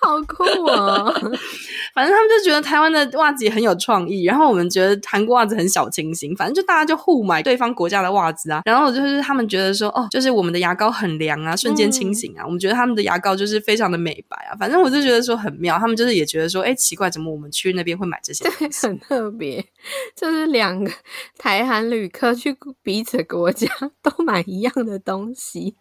[0.00, 1.12] 好酷哦！
[1.94, 8.62] 反正他们就觉得台湾的袜子也很有创意，然后我们觉得韩国袜子很小清新，反正就大家就互买对方国家的袜子啊。
[8.64, 12.42] 然后就是他们觉得说，哦，就是我们的牙膏很凉啊，瞬间清醒啊。
[12.42, 14.56] 嗯、我们觉得他们的牙膏就是非常的美白啊。
[14.58, 18.44] 反正我就觉得说很妙，他们就是也觉得说，哎，奇怪，怎么我们去那边会买这些？
[18.70, 19.64] 很特别，
[20.14, 20.90] 就是两个
[21.38, 23.66] 台韩旅客去彼此国家
[24.02, 25.76] 都买一样的东西，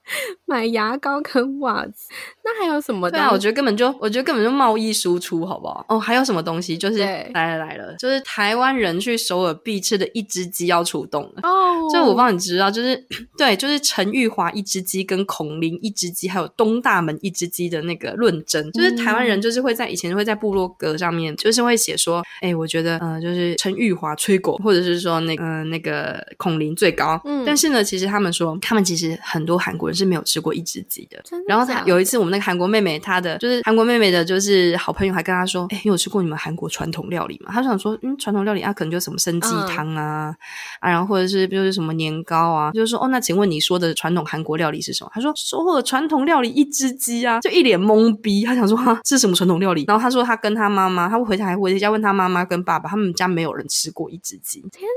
[0.46, 2.10] 买牙膏跟袜子。
[2.44, 3.10] 那还有什么？
[3.10, 5.86] 对啊，我觉得根本就，我觉得根本就贸易输出，好不好？
[5.90, 6.78] 哦，还有什么东西？
[6.78, 11.88] 就是来了来了，就是台湾人去首尔必吃的一只鸡要出动了哦。
[11.92, 13.06] 这我帮你知道，就是
[13.38, 27.20] 对，就是陈玉华一只鸡跟孔林一只鸡，还有东大门一只鸡的那个论争，就是台湾人就是会在以前会在部落格上面，就是会写说，哎，我觉得呃，就是陈玉华吹狗，或者是说那个、呃、那个孔林最高。
[27.26, 31.22] 嗯，但是呢，其实他们说，他们其实很多韩国人是没有吃过一只鸡的。
[31.24, 31.46] 真的。
[31.48, 37.52] 然后他有一次，我们那个韩国妹妹，她的就是韩国妹妹的，就是好朋友还跟她说，哎，你有吃过你们韩国传统料理吗？
[37.54, 40.36] 她想说，嗯，传统料理啊，可能就什么生鸡汤啊，
[40.82, 45.12] 嗯、啊，然后或者是就是什么年糕啊，就是说，哦，那请问你说的传统韩国料理是什么？
[45.14, 48.44] 她说，首尔传统料理一只鸡啊，就一脸懵逼。
[48.44, 49.86] 她想说，哈，这是什么传统料理？
[49.88, 54.62] 然后她说，她跟她妈妈，她回家还回家问她妈妈跟爸爸，他们家没有人吃过一只鸡。
[54.72, 54.88] 天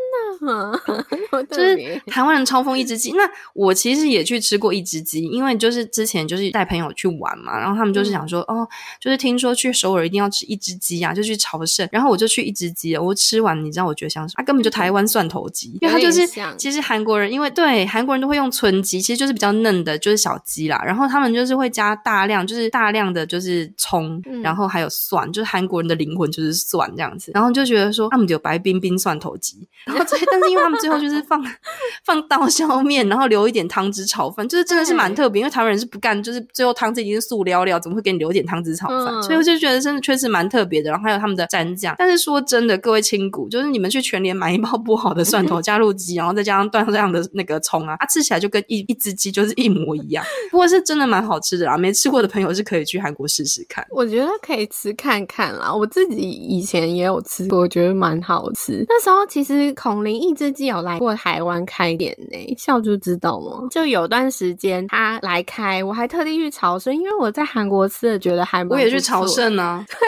[0.40, 0.73] 哪，
[1.51, 3.12] 就是台湾人超疯一只鸡。
[3.12, 8.69] 那我其实也去吃过一只鸡，因为就是之前就是带朋友去玩嘛，然后他们就是想说，嗯、哦，
[9.01, 11.89] 就是听说去首尔一定要吃一只鸡啊，就去朝圣。
[11.93, 14.43] 然后我就去一只鸡了，我吃完，你知道我觉得像什么？
[14.43, 20.83] 啊、根本就台湾蒜头鸡，因为它就是其实韩国人，因为对韩国人都会用纯鸡，其实就是比较嫩的，就是小鸡啦。
[20.85, 27.31] 然后他们就是会加大量，就是大量的就是葱，嗯、然后还有蒜，就是韩国人的灵魂就是蒜这样子。
[27.35, 31.45] 然后就觉得说他们有白冰冰蒜头鸡，然后最但是因为他们最后就是放
[32.05, 35.41] 放刀削面，然后留一点汤汁炒饭，就是真的是蛮特别。
[35.41, 39.14] 因为台湾人是不干，就是最后汤汁已经是塑料料，怎么会给你留点汤汁炒饭？
[39.14, 40.90] 嗯、所以我就觉得真的确实蛮特别的。
[40.90, 50.24] 然后还有他们的蘸酱，但是说真的，各位亲骨，就是你们去全联买一包剥好的蒜头 加入鸡，然后再加上断这样的那个葱啊，它吃起来就跟一一只鸡就是一模一样。
[50.50, 53.85] 不过是真的蛮好吃的啦，没吃过的朋友是可以去韩国试试看。
[53.90, 58.85] 我觉得可以吃看看啦，我自己以前也有吃过，我觉得蛮好吃。
[58.88, 63.66] 那时候其实孔林一只鸡有来过台湾开店呢，笑猪知道吗？
[63.70, 68.71] 就有段时间他来开，我还特地去朝圣，因为我在韩国吃的觉得还蛮。
[68.71, 69.85] 我也去朝圣呢。
[69.90, 69.99] 对，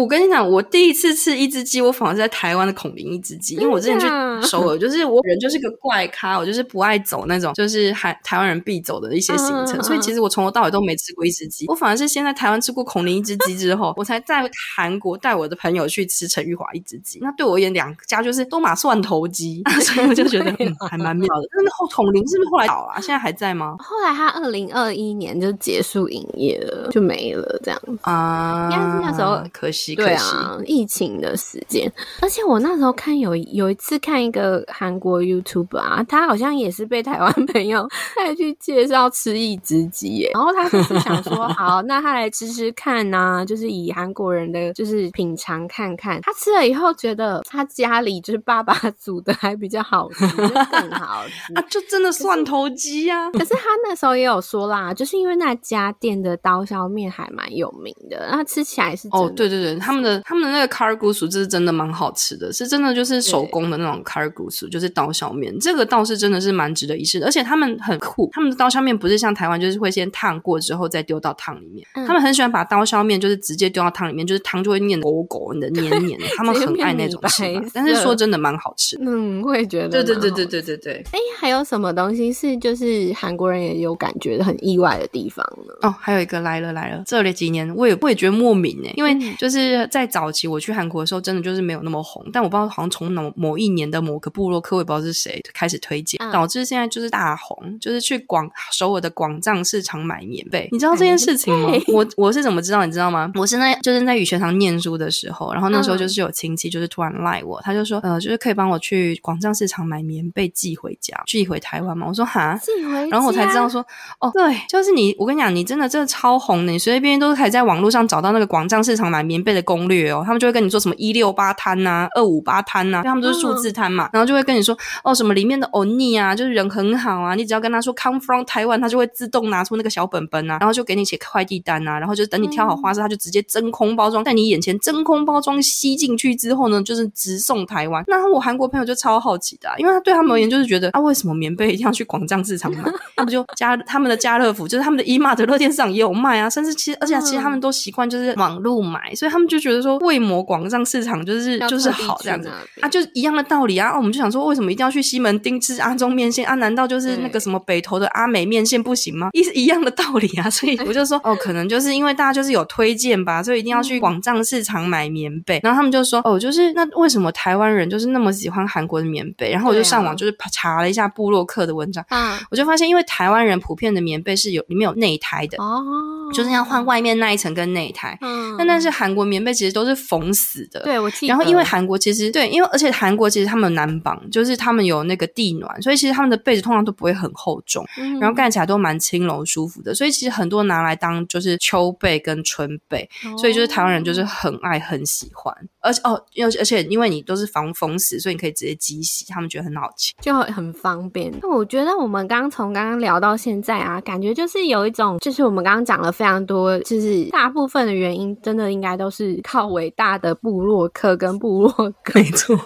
[0.00, 4.06] 我跟你讲，我第一次吃一只鸡，我反而是在台湾的孔林一只鸡，因为我之前去
[4.46, 11.66] 首尔，就是我人就是个怪咖，我就是不爱走那种就是韩台湾人必走的一些行程，所以其实我从头到尾都没吃过一只鸡。
[11.66, 17.18] 我反而是先在台湾吃过孔林一只鸡之后，我才在韩国带我的朋友去吃陈玉华一只鸡。
[17.20, 21.48] 那对我而言，两家就是都马蒜头鸡， 所以我就觉得嗯还蛮妙的。
[21.50, 22.94] 那后孔林是不是后来倒了？
[23.00, 23.74] 现在还在吗？
[23.80, 28.68] 后来他二零二一年就结束营业了，就没了这样子啊。
[28.70, 31.90] 应该是那时候可惜，对啊，疫情的时间。
[32.20, 46.20] 而且我那时候看有有一次看一个韩国 YouTuber 啊，他好像也是被台湾朋友带去介绍吃一只鸡耶， 然后他就是想说，好，那他来吃吃看呐、啊，就是以韩国人的就是品尝看看。
[46.22, 51.62] 他吃了以后觉得他家里就是爸爸煮的还比较好吃，就更好吃 啊！
[51.70, 53.30] 就真的蒜头鸡呀、啊。
[53.32, 79.82] 可是他那时候也有说啦，就是因为那家店的刀削面还蛮有名的，那吃起来是哦，对对对，他们的他们的那个 kalguksu 这是真的蛮好吃的，是真的就是手工的那种 kalguksu，就是刀削面，这个倒是真的是蛮值得一试的，而且他们很酷，他们的刀削面不是像台湾就是会先烫过之后再丢到汤里面，嗯、他们很喜欢把刀削面就是直接丢到汤里面，就是汤就会黏的狗狗 的黏黏的，他们很爱那种吃法，但是说真的蛮好吃的，嗯，我也觉。
[79.82, 85.88] 得，对对对对对对对，哎，还有什么东西是就是韩国人也有感觉的很意外的地方呢？
[85.88, 101.72] 哦，还有一个来了来了，这里几年我也我也觉得莫名哎，因为就是在早期我去韩国的时候，真的就是没有那么红，但我不知道好像从某某一年的某个部落客，我也不知道是谁开始推荐，导致现在就是大红，就是去广首尔的广藏市场买棉被，你知道这件事情吗？
[101.88, 102.84] 我我是怎么知道？
[102.84, 103.30] 你知道吗？
[103.34, 112.06] 我是在就是在语学堂念书的时候，然后那时候就是有亲戚就是突然赖我，他就说呃，就是可以帮我去广藏市场买棉被寄回家，寄回台湾吗？
[112.08, 113.84] 我说哈，寄回，然后我才知道说
[114.20, 138.04] 哦，对，就是你，我跟你讲，你真的真的超红的，你随随便便都可以在网络上找到那个广藏市场买棉被的攻略哦，他们就会跟你说什么一六八摊呐，二五八摊呐，他们都是数字摊嘛，然后就会跟你说哦，什么里面的欧尼啊，就是人很好啊，你只要跟他说 come from 台湾，他就会自动拿出那个小本本啊，然后就给你写快递单啊，然后就等你挑好花色，他就直接真空包装在你眼前，真空包装吸进去之后呢，就是直送台湾。
[138.06, 142.84] 那我韩国朋友就超好奇的啊，因为他对他们而言就是觉得啊，为什么棉被一定要去广藏市场买？
[143.16, 153.84] 那不就家他们的家乐福，就是他们的 E-Mart 乐天市场也有卖啊，甚至其实而且其实他们都习惯就是网络买，所以他们就觉得说为什么广藏市场就是就是好这样子啊，就一样的道理啊。
[153.88, 156.54] 啊，我们就想说为什么一定要去西门町吃阿中面线啊？
[156.54, 159.28] 难道就是那个什么北投的阿美面线不行吗？
[159.32, 160.48] 一一样的道理啊。
[160.50, 165.60] 所以我就说 哦，可能就是因为大家就是有推荐吧，所以一定要去广藏市场买棉被。
[165.62, 169.50] 然后他们就说哦，就是那为什么台湾人就是那么喜欢韩国的棉被？
[169.52, 176.23] 然后我就上网就是查了一下布洛克的文章，啊，我就发现因为台湾人普遍的棉被是有里面有内胎的哦，Oh.
[176.32, 178.16] 就是要换外面那一层跟内胎。
[178.20, 180.80] 嗯，但但是韩国棉被其实都是缝死的。
[180.80, 181.28] 对，我记得。
[181.28, 189.94] 然后因为韩国其实对，因为而且韩国其实他们有南绑，就是他们有那个地暖，所以其实他们的被子通常都不会很厚重，嗯，然后盖起来都蛮轻柔舒服的。
[189.94, 195.54] 所以其实很多拿来当就是秋被跟春被，哦，所以就是台湾人就是很爱很喜欢。
[195.80, 201.32] 而且哦，而而且因为你都是防风死，所以你可以直接机洗，他们觉得很好清，就很方便。
[201.42, 211.70] 那我觉得我们刚从刚刚聊到现在啊，感觉就是有一种，就是我们刚刚讲了非常多，就是大部分的原因，真的应该都是靠伟大的部落客跟部落
[212.02, 212.58] 格，没错，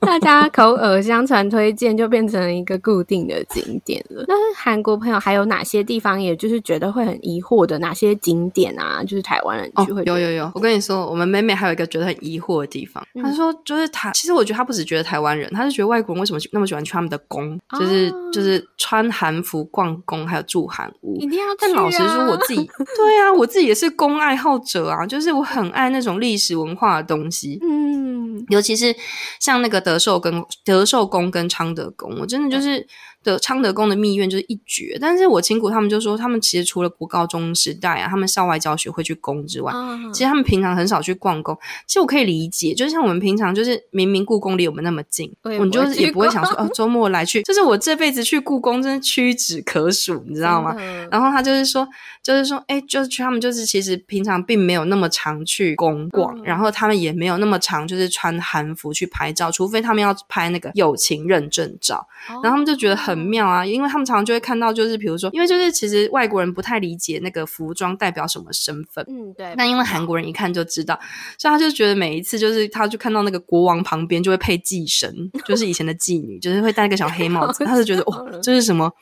[0.00, 4.24] 大家口耳相传推荐，就变成了一个固定的景点了。
[4.26, 9.02] 那韩国朋友还有哪些地方，也就是觉得会很疑惑的哪些景点啊？
[9.04, 12.56] 就是台湾人去会、哦、有有有，我跟你说，我们美美还有一个觉得很疑惑。
[12.56, 21.44] 的地方，他说就是她，其实我觉得她不只觉得台湾人，她是觉得外国人为什么那么喜欢去他们的宫，就是就是穿韩服逛宫，还有住韩屋，一定要。
[21.58, 22.64] 但老实说，我自己
[22.96, 28.94] 对啊，我自己也是宫爱好者啊，就是我很爱那种历史文化的东西，嗯，尤其是
[29.40, 32.86] 像那个德寿跟德寿宫跟昌德宫，我真的就是。
[33.26, 41.58] 的昌德宫的密院就是一绝，但是我亲姑他们就说，他们其实除了国高中时代啊，他们校外教学会去宫之外，嗯，其实他们平常很少去逛宫。
[41.88, 50.76] 其实我可以理解，就像我们平常就是明明故宫离我们那么近，我们就是也不会想说哦，周末来去，就是我这辈子去故宫真的屈指可数，你知道吗？
[51.10, 51.88] 然后他就是说，
[52.22, 63.15] 就是说，哎，就是去他们就是其实平常并没有那么常去宫逛，嗯，然后他们也没有那么常就是穿韩服去拍照，除非他们要拍那个友情认证照，然后他们就觉得很。
[63.16, 69.54] 很妙啊，因为他们常常就会看到，就是比如说，因为就是其实外国人不太理解那个服装代表什么身份，嗯，对。
[69.56, 70.98] 那因为韩国人一看就知道，
[71.38, 78.92] 所以他就觉得每一次就是他就看到那个国王旁边就会配祭神，就是以前的妓女，就是会戴个小黑帽子， 他就觉得哇，这是什么？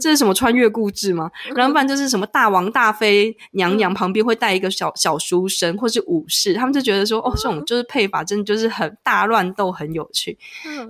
[0.00, 1.30] 这是什么穿越故事吗？
[1.54, 10.36] 然后不然就是什么大王大妃娘娘旁边会带一个小小书生，或是武士，他们就觉得说哦，这种就是配法，真的就是很大乱斗，很有趣。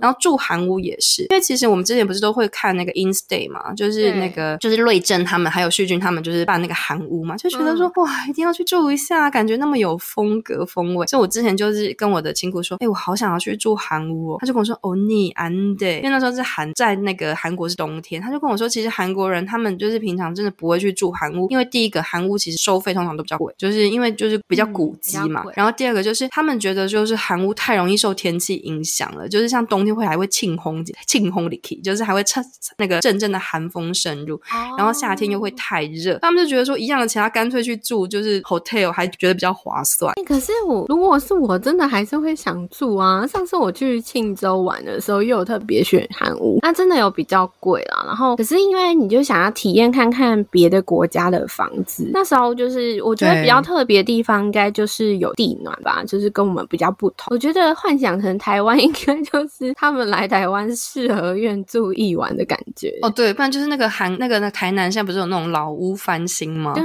[0.01, 11.05] 然后住韩屋也是，因为其实我们之前不是都会看那个 InStay 嘛，就是那个就是瑞正他们还有旭俊他们就是办那个韩屋嘛，就觉得说哇，一定要去住一下，感觉那么有风格风味。
[11.07, 14.37] 所以我之前就是跟我的亲姑说，哎，我好想要去住韩屋哦。
[14.39, 18.94] 他就跟我说哦，你安得，因为那时候是韩在那个韩国是冬天，他就跟我说其实。
[18.95, 25.43] 韩国人他们就是平常真的不会去住韩屋，因为第一个韩屋其实收费通常都比较贵，就是因为就是比较古迹嘛。
[25.45, 32.43] 嗯、然后第二个就是他们觉得就是韩屋太容易受天气影响了，就是像冬天会还会庆轰庆轰里气，就是还会趁
[32.77, 40.13] 那个阵阵的寒风渗入，哦、然后夏天又会太热，他们就觉得说一样的钱，他干脆去住就是 hotel，还觉得比较划算。
[40.25, 43.25] 可是我如果是我真的还是会想住啊。
[43.27, 48.03] 上次我去庆州玩的时候，又有特别选韩屋，那真的有比较贵啦。
[48.05, 57.27] 然后可是因为你就想要体验看看别的国家的房子，那时候就是我觉得比较特别的地方，应该就是有地暖吧，就是跟我们比较不同。
[57.31, 62.93] 我觉得幻想成台湾， 应该就是他们来台湾四合院住一晚的感觉。
[63.01, 66.73] 哦，对，不然就是那个韩那个那台南现在不是有那种老屋翻新吗？
[66.75, 66.83] 对。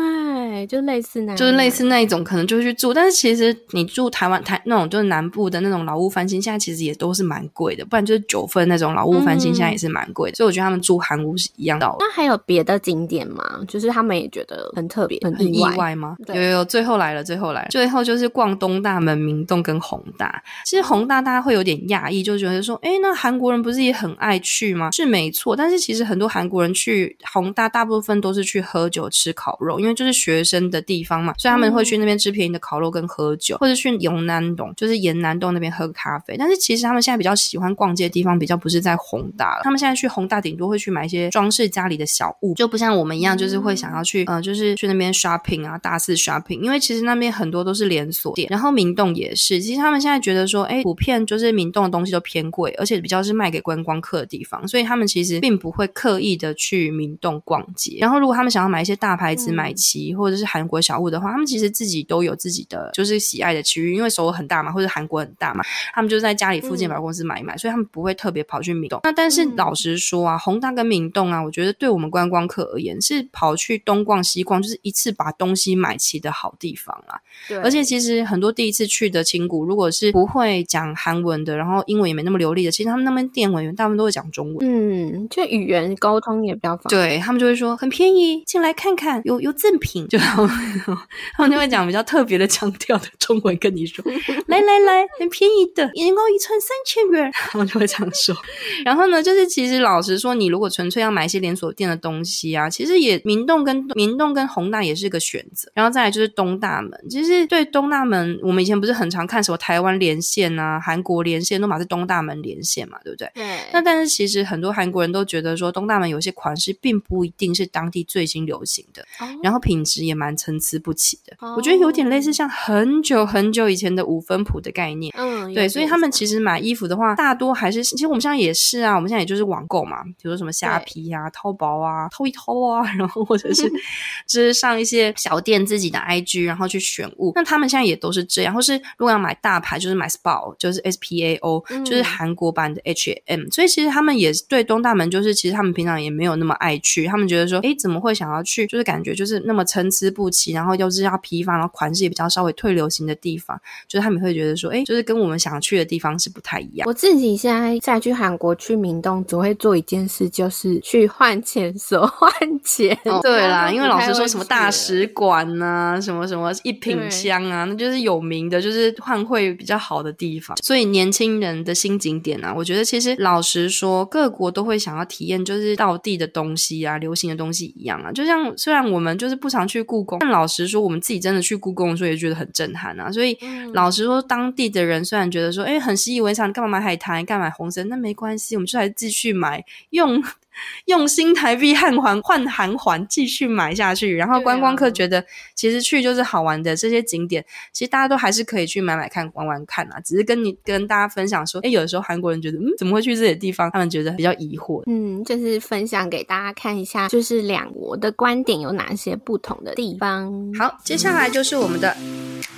[0.50, 2.92] 对，就类似那，就是类似那一种，可能就去住。
[2.92, 7.84] 但是其实你住台湾台那种，就是南部的那种老屋翻新，现在其实也都是蛮贵的。
[7.84, 10.34] 不然就是九份那种老屋翻新，现在也是蛮贵的。
[10.34, 11.86] 嗯、所以我觉得他们住韩屋是一样的。
[12.00, 13.44] 那还有别的景点吗？
[13.68, 16.16] 就是他们也觉得很特别、很意外，吗？
[16.34, 20.42] 有有，最后来了，最后来了，最后就是逛东大门、明洞跟宏大。
[20.64, 24.90] 其实宏大大家会有点讶异，就觉得说，哎，那韩国人不是也很爱去吗？
[24.90, 31.34] 是没错，但是其实很多韩国人去宏大，大部分都是去喝酒、吃烤肉，因为就是学生的地方嘛。
[31.38, 36.36] 所以他们会去那边吃便宜的烤肉跟喝酒，或者去永南洞，就是延南洞那边喝咖啡。
[36.38, 39.62] 但是其实他们现在比较喜欢逛街的地方，比较不是在宏大了。
[39.62, 46.60] 他们现在去宏大，顶多会去买一些装饰家里的小物，就不像我们一样，就是会想要去，呃，就是去那边 shopping 啊，大肆 shopping。
[46.60, 49.60] 因为其实那边很多都是连锁店，然后明洞也是。
[49.60, 57.98] 其实他们现在觉得说，哎，普遍就是明洞的东西都偏贵，而且比较是卖给观光客的地方，所以他们其实并不会刻意的去明洞逛街。
[58.00, 69.00] 然后如果他们想要买一些大牌子买齐，或者是韩国小物的话，他们其实自己都有自己的就是喜爱的区域，因为首尔很大嘛，或者韩国很大嘛，他们就在家里附近百货公司买一买，嗯、所以他们不会特别跑去明洞。
[69.02, 77.18] 那但是老实说啊，宏大跟明洞啊，我觉得对我们观光客而言是跑去东逛西逛，就是一次把东西买齐的好地方啊。
[77.48, 84.58] 对，而且其实很多第一次去的亲谷，如果是不会讲韩文的，然后英文也没那么流利的，其实他们那边店文员大部分都会讲中文。
[84.60, 87.00] 嗯，就语言沟通也比较方便。
[87.00, 90.19] 对，他们就会说很便宜，进来看看，有有赠品，就。
[90.20, 94.04] 他们就会讲比较特别的腔调的中文跟你说，
[94.46, 98.36] 来来来，很便宜的，一人一串三千元， 他们就会这样说。
[98.84, 105.70] 然后呢，就是其实老实说，你如果纯粹要买一些连锁店的东西啊，其实也明洞跟明洞跟宏大也是个选择。
[105.74, 113.30] 然后再来就是东大门，其实对东大门，我们以前不是很常看什么台湾连线啊、韩国连线，都嘛是东大门连线嘛，对不对？
[113.34, 113.58] 对。
[113.72, 121.34] 那但是其实很多韩国人都觉得说，东大门有些款式并不一定是当地最新流行的，哦、然后品质也蛮参差不齐的。
[121.38, 133.62] 哦、我觉得有点类似像很久很久以前的五分谱的概念，嗯，对，所以他们其实买衣服的话，大多还是其实我们现在也是啊，我们现在也就是网购嘛，比如说什么虾皮啊、淘宝啊，偷一偷啊，然后或者是
[134.26, 137.32] 就是上一些小店自己的 IG，然后去选物。
[137.34, 143.48] 那他们现在也都是这样，或是如果要买大牌，就是买 SPAO，就是 S P A O，嗯，就是韩国版的 H&M。
[143.50, 148.66] 所以其实他们也对东大门，就是其实他们平常也没有那么爱去，他们觉得说，哎，怎么会想要去？
[148.66, 156.86] 就是感觉就是那么参差不齐，然后又是要批发，然后款式也比较稍微退流行的地方，就是他们会觉得说，哎，就是跟我们想去的地方是不太一样。
[156.86, 162.30] 我自己现在再去韩国去明洞，只会做一件事，就是去换钱所换
[162.62, 162.96] 钱。
[163.06, 170.56] 哦、对啦，因为老师说，什么大使馆呐、啊，什么什么一品香啊，那就是有名的，就是换汇比较好的地方。
[170.62, 178.12] 所以年轻人的新景点啊，我觉得其实老实说，各国都会想要体验，就是到地的东西啊，流行的东西一样啊。
[178.12, 183.10] 就像虽然我们就是不常去故宫，但老实说，我们自己真的去故宫的时候，也觉得很震撼啊。
[183.10, 190.22] 所以、嗯、老实说，当地的人虽然觉得说，哎，很习以为常，干嘛买海苔，干嘛买红参，那没关系，我们就还继续买，用
[190.86, 194.16] 用新台币换环换韩环继续买下去。
[194.16, 195.24] 然后观光客觉得，
[195.54, 200.00] 其实去就是好玩的这些景点，其实大家都还是可以去买买看、玩玩看啊。
[200.00, 203.70] 只是跟你跟大家分享说，哎，有的时候韩国人觉得，嗯，怎么会去这些地方？
[203.70, 204.82] 他们觉得比较疑惑。
[204.86, 210.52] 嗯，就是分享给大家看一下，就是两国的观点有哪些不同的地方。
[210.58, 211.96] 好，接下来就是我们的。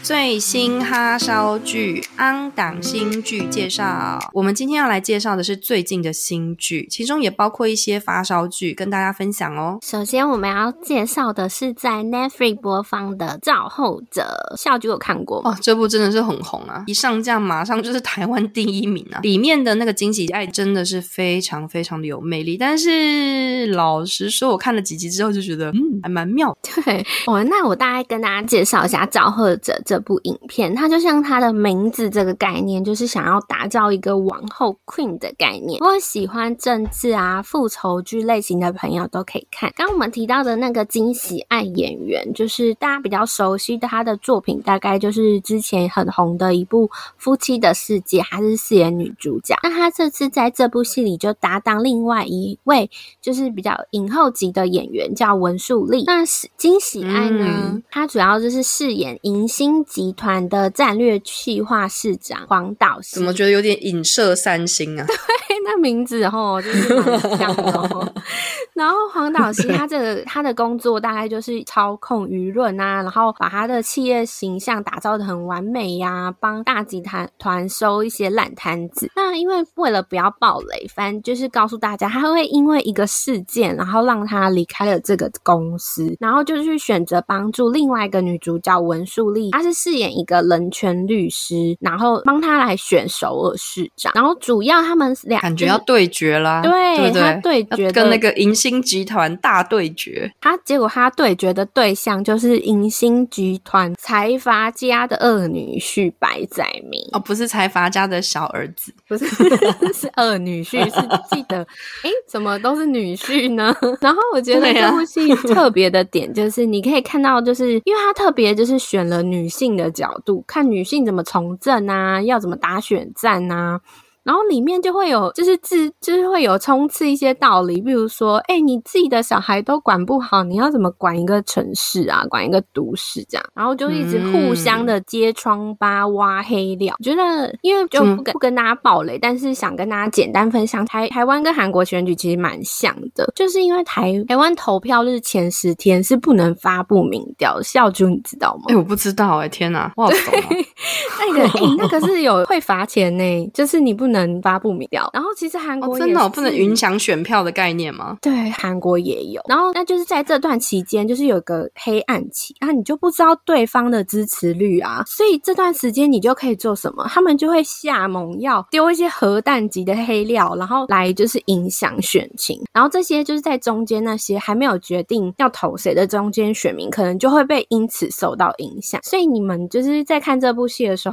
[0.01, 4.18] 最新哈烧剧，安档新剧介绍。
[4.32, 9.78] 我们今天要来介绍的是最近的新剧，其中也包括一些发烧剧，跟大家分享哦。
[9.83, 15.57] 首先，我们要介绍的是在 Netflix 播放的《造后者》，笑剧有看过哦。
[15.61, 19.20] 这部真的是很红啊，一上架马上就是台湾第一名啊。
[19.20, 26.57] 里面的那个惊喜爱真的是非常非常的有魅力，但是老实说，我看了几集之后就觉得，嗯，还蛮妙。
[26.62, 29.72] 对，哦，那我大概跟大家介绍一下《造后者》。
[29.85, 35.80] 这部影片，它就像它的名字这个概念，就是想要打造一个王后 Queen 的概念。
[35.80, 39.73] 如果喜欢政治啊、复仇剧类型的朋友都可以看。
[39.75, 49.57] 刚我们提到的那个惊喜爱演员，就是大家比较熟悉的他的作品，大概就是之前很红的一部《夫妻的世界》，他是饰演女主角。
[49.62, 56.05] 那他这次在这部戏里就搭档另外一位，就是比较影后级的演员，叫文树利。
[56.07, 63.01] 那是金喜爱呢，嗯、主要就是饰演银星集团的战略企划室长黄导。
[63.11, 65.07] 怎么觉得有点影射三星啊？
[65.07, 65.16] 对，
[65.64, 68.12] 那名字齁就是蛮像哦。
[68.74, 79.10] 然后黄导师他这个他的工作大概就是操控舆论啊，然后把他的企业形象打造的很完美呀、啊，帮大集团团收一些烂摊子。
[79.14, 94.10] 那因为为了不要爆雷，反正就是告诉大家，他会因为一个事件，然后让他离开了这个公司，然后就去选择帮助另外一个女主角文素利，她是饰演一个人权律师，然后帮他来选首尔市长。
[94.14, 100.30] 然后主要他们俩感觉要对决啦，对，对对他对决跟那个银星集团大对决。
[100.40, 109.26] 他结果他对决的对象就是银星集团财阀家的二女婿白载明哦，不是财阀家的小儿子， 不是
[109.92, 111.00] 是二女婿，是
[111.34, 111.66] 记得
[112.03, 113.74] 哎，怎么都是女婿呢？
[114.00, 123.80] 然后我觉得这部戏特别的点就是，你可以看到，就是因为他特别就是选了女性的角度，看女性怎么从政啊，要怎么打选战啊。
[124.25, 133.45] 然后里面就会有，就是自就是会有冲刺一些道理，比如说，哎，你自己的小孩都管不好，你要怎么管一个城市啊，管一个都市这样？
[133.55, 136.95] 然后就一直互相的揭疮疤、挖黑料。
[136.99, 148.64] 我觉得，因为就不跟不跟大家暴雷，但是想跟大家简单分享，台台湾跟韩国选举其实蛮像的，就是因为台台湾投票日前十天是不能发布民调的，孝珠你知道吗？
[148.68, 150.12] 哎，我不知道哎，天哪，我好。
[151.27, 154.12] 那个， 哎，那个是有会罚钱呢，就是你不。
[154.12, 158.18] 能发布民调，然后其实韩国、哦、真的、哦、不能影响选票的概念吗？
[158.20, 159.41] 对，韩国也有。
[159.49, 167.07] 然后那就是在这段期间，就是有个黑暗期，啊，你就不知道对方的支持率啊，所以这段时间你就可以做什么？
[167.09, 172.61] 他们就会下猛药，丢一些核弹级的黑料，然后来就是影响选情。
[172.70, 179.01] 然后这些就是在中间那些还没有决定要投谁的中间选民，可能就会被因此受到影响。
[179.03, 181.11] 所以你们就是在看这部戏的时候，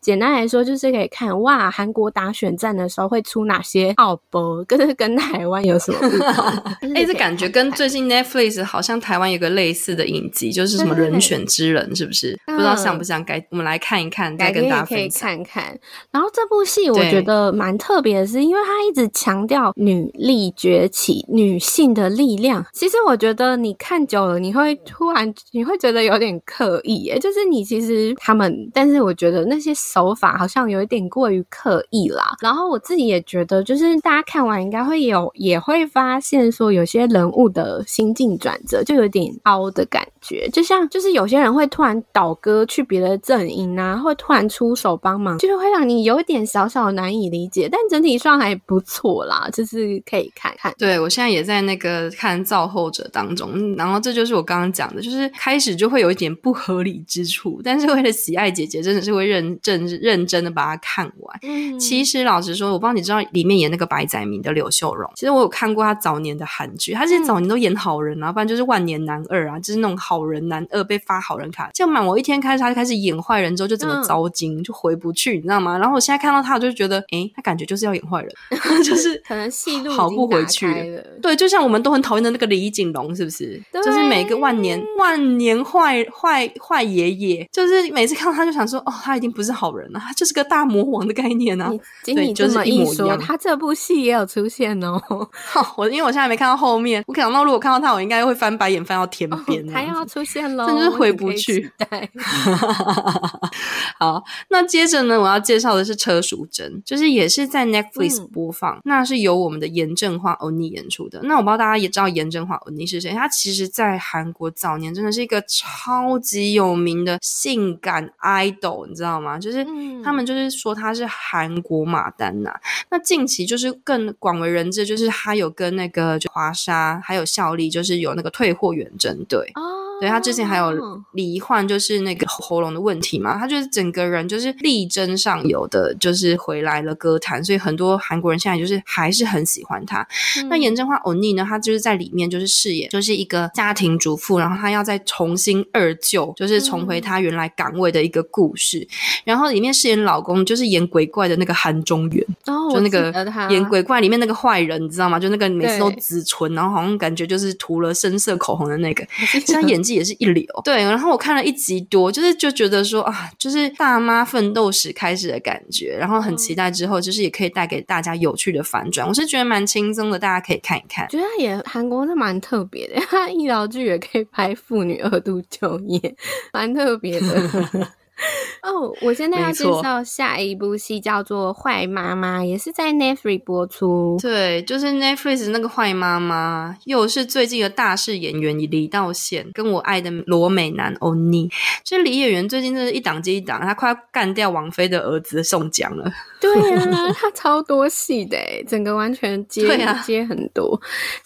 [0.00, 2.30] 简单来说就是可以看哇，韩国打。
[2.32, 4.64] 选战的时候会出哪些奥博？
[4.64, 6.44] 跟跟台湾有什么不同？
[6.94, 12.38] 哎，这感觉跟最近 Netflix 好像台湾有个类似的影集，就是什么人选之人，是不是？
[12.46, 13.22] 不知道像不像？
[13.24, 15.36] 该我们来看一看，再跟大家分享。
[15.36, 15.78] 可以看看。
[16.10, 22.64] 然后这部戏我觉得蛮特别的是，因为它一直强调女力崛起、女性的力量。
[22.72, 32.34] 其实我觉得你看久了，你会突然你会觉得有点刻意，哎，就是你其实他们，但是我觉得那些手法好像有一点过于刻意啦。
[32.40, 50.72] 然后我自己也觉得，就是大家看完应该会有，也会发现说，有些人物的心境转折就有点凹的感觉，就像就是有些人会突然倒戈去别的阵营啊，会突然出手帮忙，就是会让你有一点小小难以理解，但整体上还不错啦，就是可以看看。
[50.78, 61.38] 对，我现在也在那个看造后者当中，然后这就是我刚刚讲的，就是开始就会有一点不合理之处，但是为了喜爱姐姐，真的是会认真认真的把它看完。
[61.42, 62.20] 嗯，其实。
[62.30, 71.70] 老实说，我不知道你知道里面演那个白载明的柳秀荣，其实我有看过他早年的韩剧，他其实早年都演好人啊，不然就是万年男二啊，就是那种好人男二被发好人卡。
[71.72, 75.78] 这样嘛，我一天开始他就开始演坏人之后，就怎么糟心，就回不去，你知道吗？
[75.78, 78.30] 然后我现在看到他，我就觉得，诶，他感觉就是要演坏人，
[78.84, 81.02] 就是可能戏路跑不回去了。
[81.22, 83.58] 对，就像我们都很讨厌的那个李景龙，是不是？
[83.72, 91.70] 就是每个万年万年坏坏坏爷爷，就是每次看到他就想说，哦，他一定不是好人了，他就是个大魔王的概念啊。
[92.06, 95.00] 你这么一说，他这部戏也有出现哦。
[95.76, 99.66] 我因为我现在没看到后面，我想到如果看到他，我应该会翻白眼翻到天边。
[99.66, 101.70] 他要出现喽，真是回不去。
[101.76, 102.10] 对，
[103.98, 111.20] 好，那接着呢，我要介绍的是车淑珍，就是也是在 Netflix 播放，嗯、那是由我们的严正化欧尼演出的。
[111.22, 113.10] 那我不知道大家也知道严正化欧尼是谁？
[113.12, 119.38] 他其实，在韩国早年真的是一个超级有名的性感 idol，你知道吗？
[119.38, 119.66] 就是
[120.04, 122.10] 他们就是说他是韩国马。
[122.16, 129.50] 丹娜，那近期就是更广为人知，就是他有跟那个就华沙还有效力，就是有那个退货远征队。
[129.54, 129.62] 哦
[130.00, 130.72] 对，他之前还有
[131.12, 140.06] 罹患就是那个 喉咙的问题嘛，他就是整个人就是力争上游的，就是回来了歌坛，所以很多韩国人现在就是还是很喜欢他。
[140.38, 148.78] 嗯、那严正花欧尼呢，他就是在里面就是饰演就是一个家庭主妇，然后他要再重新二救，就是重回他原来岗位的一个故事。
[148.78, 148.88] 嗯、
[149.24, 153.12] 然后里面饰演老公就是演鬼怪的那个韩中元，哦，就那个
[153.50, 155.18] 演鬼怪里面那个坏人，你知道吗？
[155.18, 159.04] 就那个每次都紫唇，然后好像感觉就是涂了深色口红的那个，
[159.52, 160.44] 他演技也是一流。
[160.64, 169.06] 对，然后我看了一集多，就是就觉得说啊，就是大妈奋斗史开始的感觉，然后很期待之后就是也可以带给大家有趣的反转。
[169.06, 171.08] 我是觉得蛮轻松的，大家可以看一看。
[171.08, 176.16] 觉得也韩国是蛮特别的， 他医疗剧也可以拍妇女二度就业，
[176.52, 177.50] 蛮特别的。
[178.62, 184.18] 哦，我现在要介绍下一部戏，叫做《坏妈妈》，也是在 Netflix 播出。
[184.20, 191.48] 对，就是 Netflix 那个坏妈妈，又是最近的大势演员李道宪，跟我爱的罗美男欧尼。
[191.84, 196.12] 其实李演员最近真是一档接一档，他快要干掉王菲的儿子宋江了。
[196.40, 198.36] 对啊，他超多戏的，
[198.68, 200.80] 整个完全接、啊、接很多。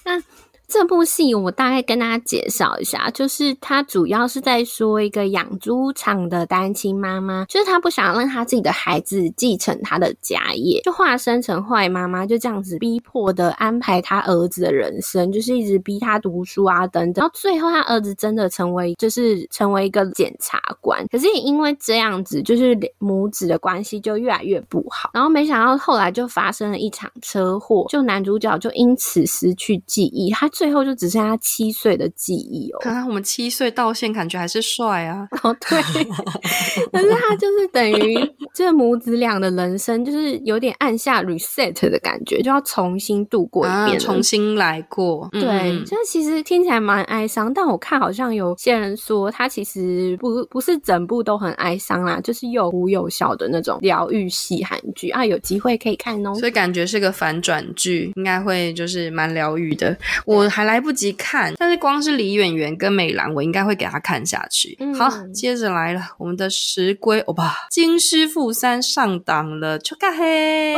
[0.05, 0.22] 那。
[0.66, 17.22] 这部戏我大概跟大家介绍一下，就是它主要是在说一个养猪场的单亲妈妈，就是她不想让她自己的孩子继承她的家业，就化身成坏妈妈，就这样子逼迫的安排他儿子的人生，就是一直逼他读书啊等等。
[17.22, 25.10] 然后最后他儿子真的成为就是成为一个检察官，可是也因为这样子，就是母子的关系就越来越不好。
[25.12, 30.50] 然后没想到后来就发生了一场车祸，就男主角就因此失去记忆，他。
[30.55, 32.78] 最后就只剩下七岁的记忆哦。
[32.80, 35.26] 看看我们七岁到现感觉还是帅啊。
[35.42, 35.82] 哦，对。
[36.92, 38.16] 可是他就是等于
[38.55, 45.28] 这母子俩的人生，就是有点按下 reset 的感觉，就要重新度过一遍，啊，重新来过。
[45.32, 56.32] 对，嗯，这其实听起来蛮哀伤，但我看好像有些人说，他其实不不是整部都很哀伤啦，就是有哭有笑的那种疗愈系韩剧啊，有机会可以看哦。
[56.36, 59.96] 所以感觉是个反转剧，应该会就是蛮疗愈的。
[60.24, 60.43] 我。
[60.49, 64.76] 还来不及看，但是光是李演员跟美兰，我应该会给他看下去。
[64.80, 70.74] 嗯、好，接着来了，我们的石龟欧巴金师傅三上档了，就嘎嘿！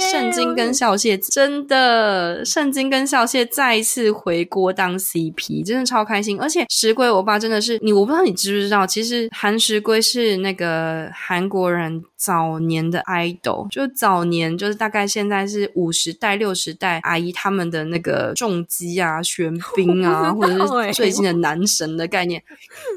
[0.00, 6.40] 圣经跟孝谢真的，圣经跟孝谢再一次回国当 CP，真的超开心。
[6.40, 19.22] 而且石龟欧巴真的是你，我不知道你知不知道，其实韩石龟是那个韩国人早年的 idol，就早年就是大概现在是五十代、六十代阿姨他们的那个重击啊。
[19.22, 22.42] 玄彬啊，或者是最近的男神的概念，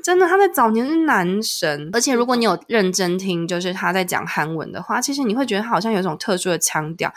[0.03, 1.89] 真的，他在早年是男神。
[1.93, 7.13] 而且如果你有认真听，就是他在讲韩文的话，其实你会觉得他好像有一种特殊的腔调。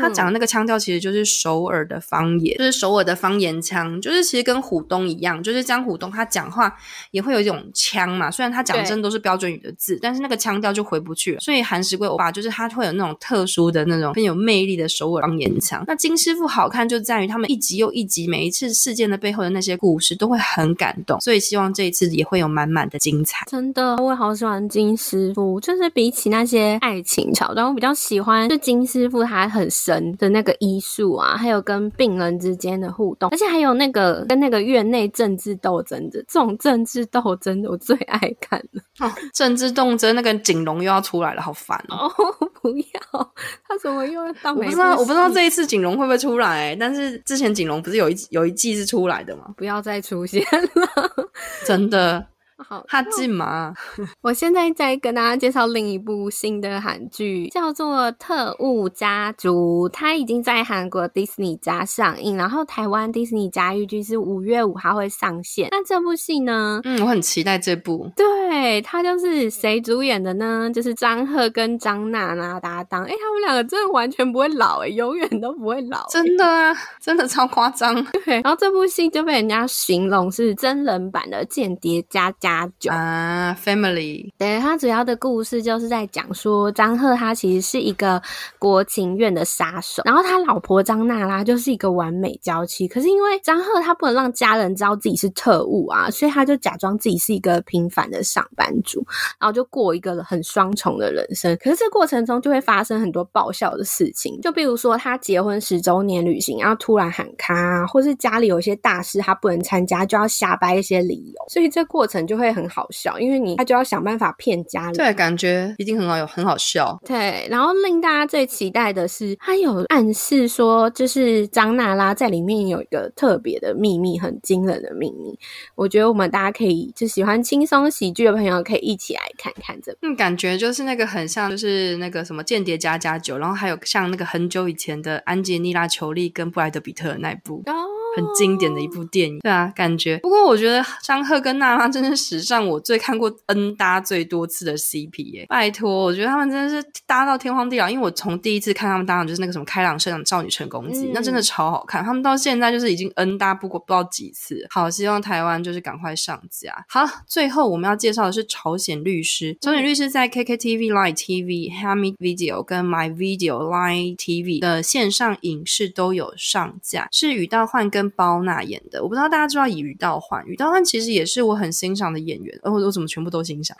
[0.00, 6.76] 他讲的那个腔调其实就是首尔的方言，就是首尔的方言腔，就是其实跟虎东一样，就是江虎东他讲话
[7.12, 8.30] 也会有一种腔嘛。
[8.30, 11.40] 虽然他讲真的都是标准语的字，但是那个腔调就回不去了。
[11.46, 15.84] 所以韩石龟欧巴就是他会有那种特殊的那种很有魅力的首尔方言腔。
[15.86, 23.46] 那金师傅好看就在于他们一集又一集，每一次事件的背后的那些故事都会很感动，所以希望这一次也会有满满的精彩。
[23.48, 38.82] 真的，我也好喜欢金师傅，就是比起那些爱情桥段，我比较喜欢就金师傅他很神的那个医术啊，还有跟病人之间的互动，而且还有那个跟那个院内政治斗争的这种政治斗争，我最爱看了。
[38.98, 42.06] 哦，政治斗争那个景龙又要出来了，好烦哦！
[42.18, 43.32] 哦 不要，
[43.68, 44.54] 他怎么又要当？
[44.56, 49.54] 我不知道，我不知道这一次锦龙会不会出来，欸，但是之前锦龙不是有一有一季是出来的吗？
[49.56, 50.42] 不要再出现
[50.74, 51.28] 了，
[51.64, 52.26] 真的。
[52.58, 53.74] 好，他进吗？
[54.22, 65.68] 我现在在跟大家介绍另一部新的韩剧，叫做《特务家族》，它已经在韩国迪士尼家上映，然后台湾迪士尼家预计是五月五号会上线。
[65.70, 66.80] 那这部戏呢？
[66.84, 68.10] 嗯，我很期待这部。
[68.16, 70.70] 对，它就是谁主演的呢？
[70.72, 73.04] 就是张赫跟张娜娜搭档。
[73.04, 77.94] 哎，他们两个真的完全不会老，哎，永远都不会老，真的啊，真的超夸张。
[78.24, 82.44] 对，然后这部戏就被人家形容是真人版的《间谍家家》。
[82.46, 88.22] 家酒啊，Family，对，他主要的故事就是在讲说张赫他其实是一个
[88.58, 99.04] 国情院的杀手，然后他老婆张娜拉就是一个完美娇妻，可是因为张赫他不能让家人知道自己是特务啊，所以他就假装自己是一个平凡的上班族，
[99.40, 101.56] 然后就过一个很双重的人生。
[101.60, 112.35] 可是这过程中就会发生很多爆笑的事情，就比如说他结婚十周年旅行，然后突然喊卡啊，或是家里有一些大事他不能参加，就要瞎掰一些理由，所以这过程就。
[112.36, 114.92] 就会很好笑，因为你他就要想办法骗家人。
[114.92, 117.00] 对，感觉一定很好，有很好笑。
[117.02, 125.38] 对，然后令大家最期待的是，他有暗示说，就是张娜拉在里面有一个特别的秘密，很惊人的秘密。
[125.74, 129.98] 我觉得我们大家可以就喜欢轻松喜剧的朋友可以一起来看看这部。
[130.02, 137.62] 嗯，感觉就是那个很像，就是那个什么间谍加加酒，然后还有像那个很久以前的安吉丽拉·裘丽跟布莱德·比特的那一部。
[137.66, 137.72] 哦
[138.16, 140.16] 很经典的一部电影，对啊，感觉。
[140.18, 145.46] 不过我觉得张赫跟娜拉真是史上我最看过 N 搭最多次的 CP 耶！
[145.48, 147.90] 拜托，我觉得他们真的是搭到天荒地老。
[147.90, 152.02] 因为我从第一次看他们搭档就是那个什么开朗社长少女成功记，嗯、那真的超好看。
[152.02, 154.66] 他们到现在就是已经 N 搭不过不知道几次。
[154.70, 156.84] 好，希望台湾就是赶快上架。
[156.88, 159.56] 好，最后我们要介绍的是朝鲜律师。
[159.60, 173.76] 朝鲜律师在 KKTV Line TV、Hami Video 跟 My Video Line TV 的线上影视都有上架，是宇道焕跟包娜演的，我不知道大家知道以于道焕，于道焕其实也是我很欣赏的演员，我我怎么全部都欣赏？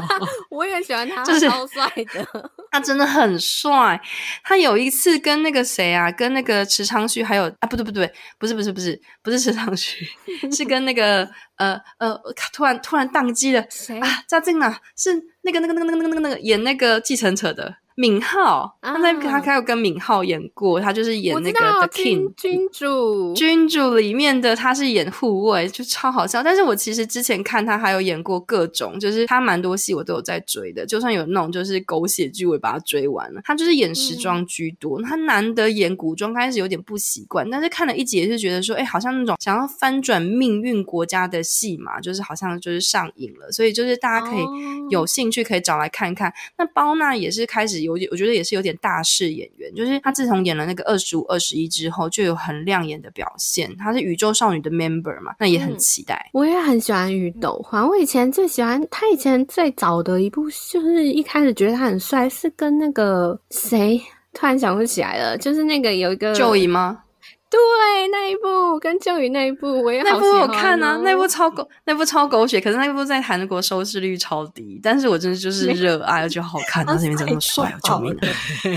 [0.50, 2.26] 我也喜欢他，就是超帅的，
[2.70, 4.00] 他真的很帅。
[4.42, 10.06] 他有一次跟那个谁啊，跟那个池昌旭，还有啊，不对不对，不是不是不是不是池昌旭，
[10.52, 12.18] 是跟那个呃呃，
[12.52, 14.08] 突然突然宕机了，谁啊？
[14.28, 14.76] 嘉靖呢？
[14.96, 15.10] 是
[15.42, 17.76] 那个那个那个那个那个那个演那个继承者的。
[17.98, 26.40] 敏浩，他在他还有跟敏浩演过，他就是演那个 The King 君主，君主里面的他是演护卫，就超好笑。
[26.40, 33.40] 但是我其实之前看他还有演过各种，就是他蛮多戏我都有在追的，就算有那种就是狗血剧，我也把他追完了。
[33.42, 44.44] 他就是演时装居多，嗯、他难得演古装，开始有点不习惯，但是看了一集也是觉得说，哎，好像那种想要翻转命运国家的戏嘛，就是好像就是上瘾了，所以就是大家可以
[44.88, 46.30] 有兴趣可以找来看看。
[46.30, 47.87] 哦、那包娜也是开始。
[47.88, 53.74] 有点，我觉得也是有点大势演员，就是他自从演了那个二十五、二十一之后，就有很亮眼的表现。
[53.76, 56.14] 他是宇宙少女的 member 嘛，那也很期待。
[56.28, 64.00] 嗯、我也很喜欢宇斗环，我以前最喜欢他以前最早的一部，就是一开始觉得他很帅，是跟那个谁，
[64.32, 67.04] 突然想不起来了，就是那个有一个 Joey 吗？
[67.50, 67.58] 对，
[68.12, 78.14] 那一部跟旧宇那一部，我也那部我看啊，那部超狗，那部超狗血，可是那部在韩国收视率超低，但是我真的就是热爱，而且好看，他这边真的那么帅，救命！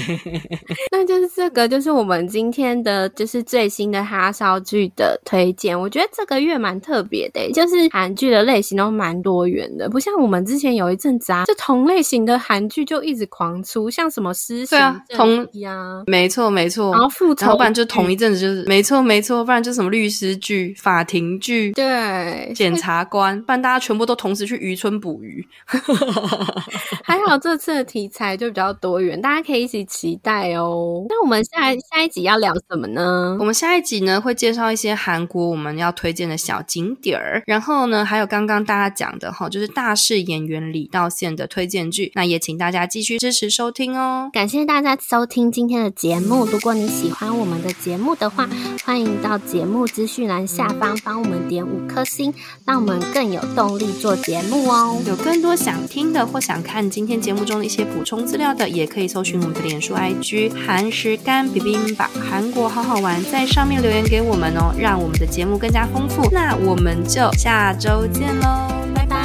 [0.89, 5.77] 那就是这个，就是我们今天的就是最新的哈烧剧的推荐。
[5.77, 18.60] 我觉得这个月蛮特别的，就是韩剧的类型都蛮多元的，不像我们之前有一阵子啊，就同类型的韩剧就一直狂出，像什么私刑啊，同呀没错没错，然后复仇，老板就同一阵子就是。
[18.67, 25.45] 没错，没错，不然就什么律师剧、法庭剧，对，检察官，不然大家全部都同时去渔村捕鱼。
[27.03, 31.05] 还好这次的题材就比较多元，大家可以一起期待哦。
[31.09, 33.37] 那我们下下一集要聊什么呢？
[33.39, 42.11] 我们下一集呢会介绍一些韩国我们要推荐的小景点儿，然后呢还有刚刚大家讲的哈，就是大势演员李道宪的推荐剧。
[42.15, 44.29] 那也请大家继续支持收听哦。
[44.31, 46.45] 感谢大家收听今天的节目。
[46.45, 48.47] 如果你喜欢我们的节目的话，
[48.83, 52.33] 欢迎到节目资讯栏下方帮我们点五颗星，
[52.65, 55.01] 让我们更有动力做节目哦。
[55.07, 66.27] 有更多想听的或想看今天节目中的一些补充资料的，也可以搜寻我们的脸书 IG 韩食柑 bibimbap 韩国好好玩，在上面留言给我们哦，让我们的节目更加丰富。
[66.31, 68.67] 那我们就下周见喽。
[68.93, 69.20] 拜拜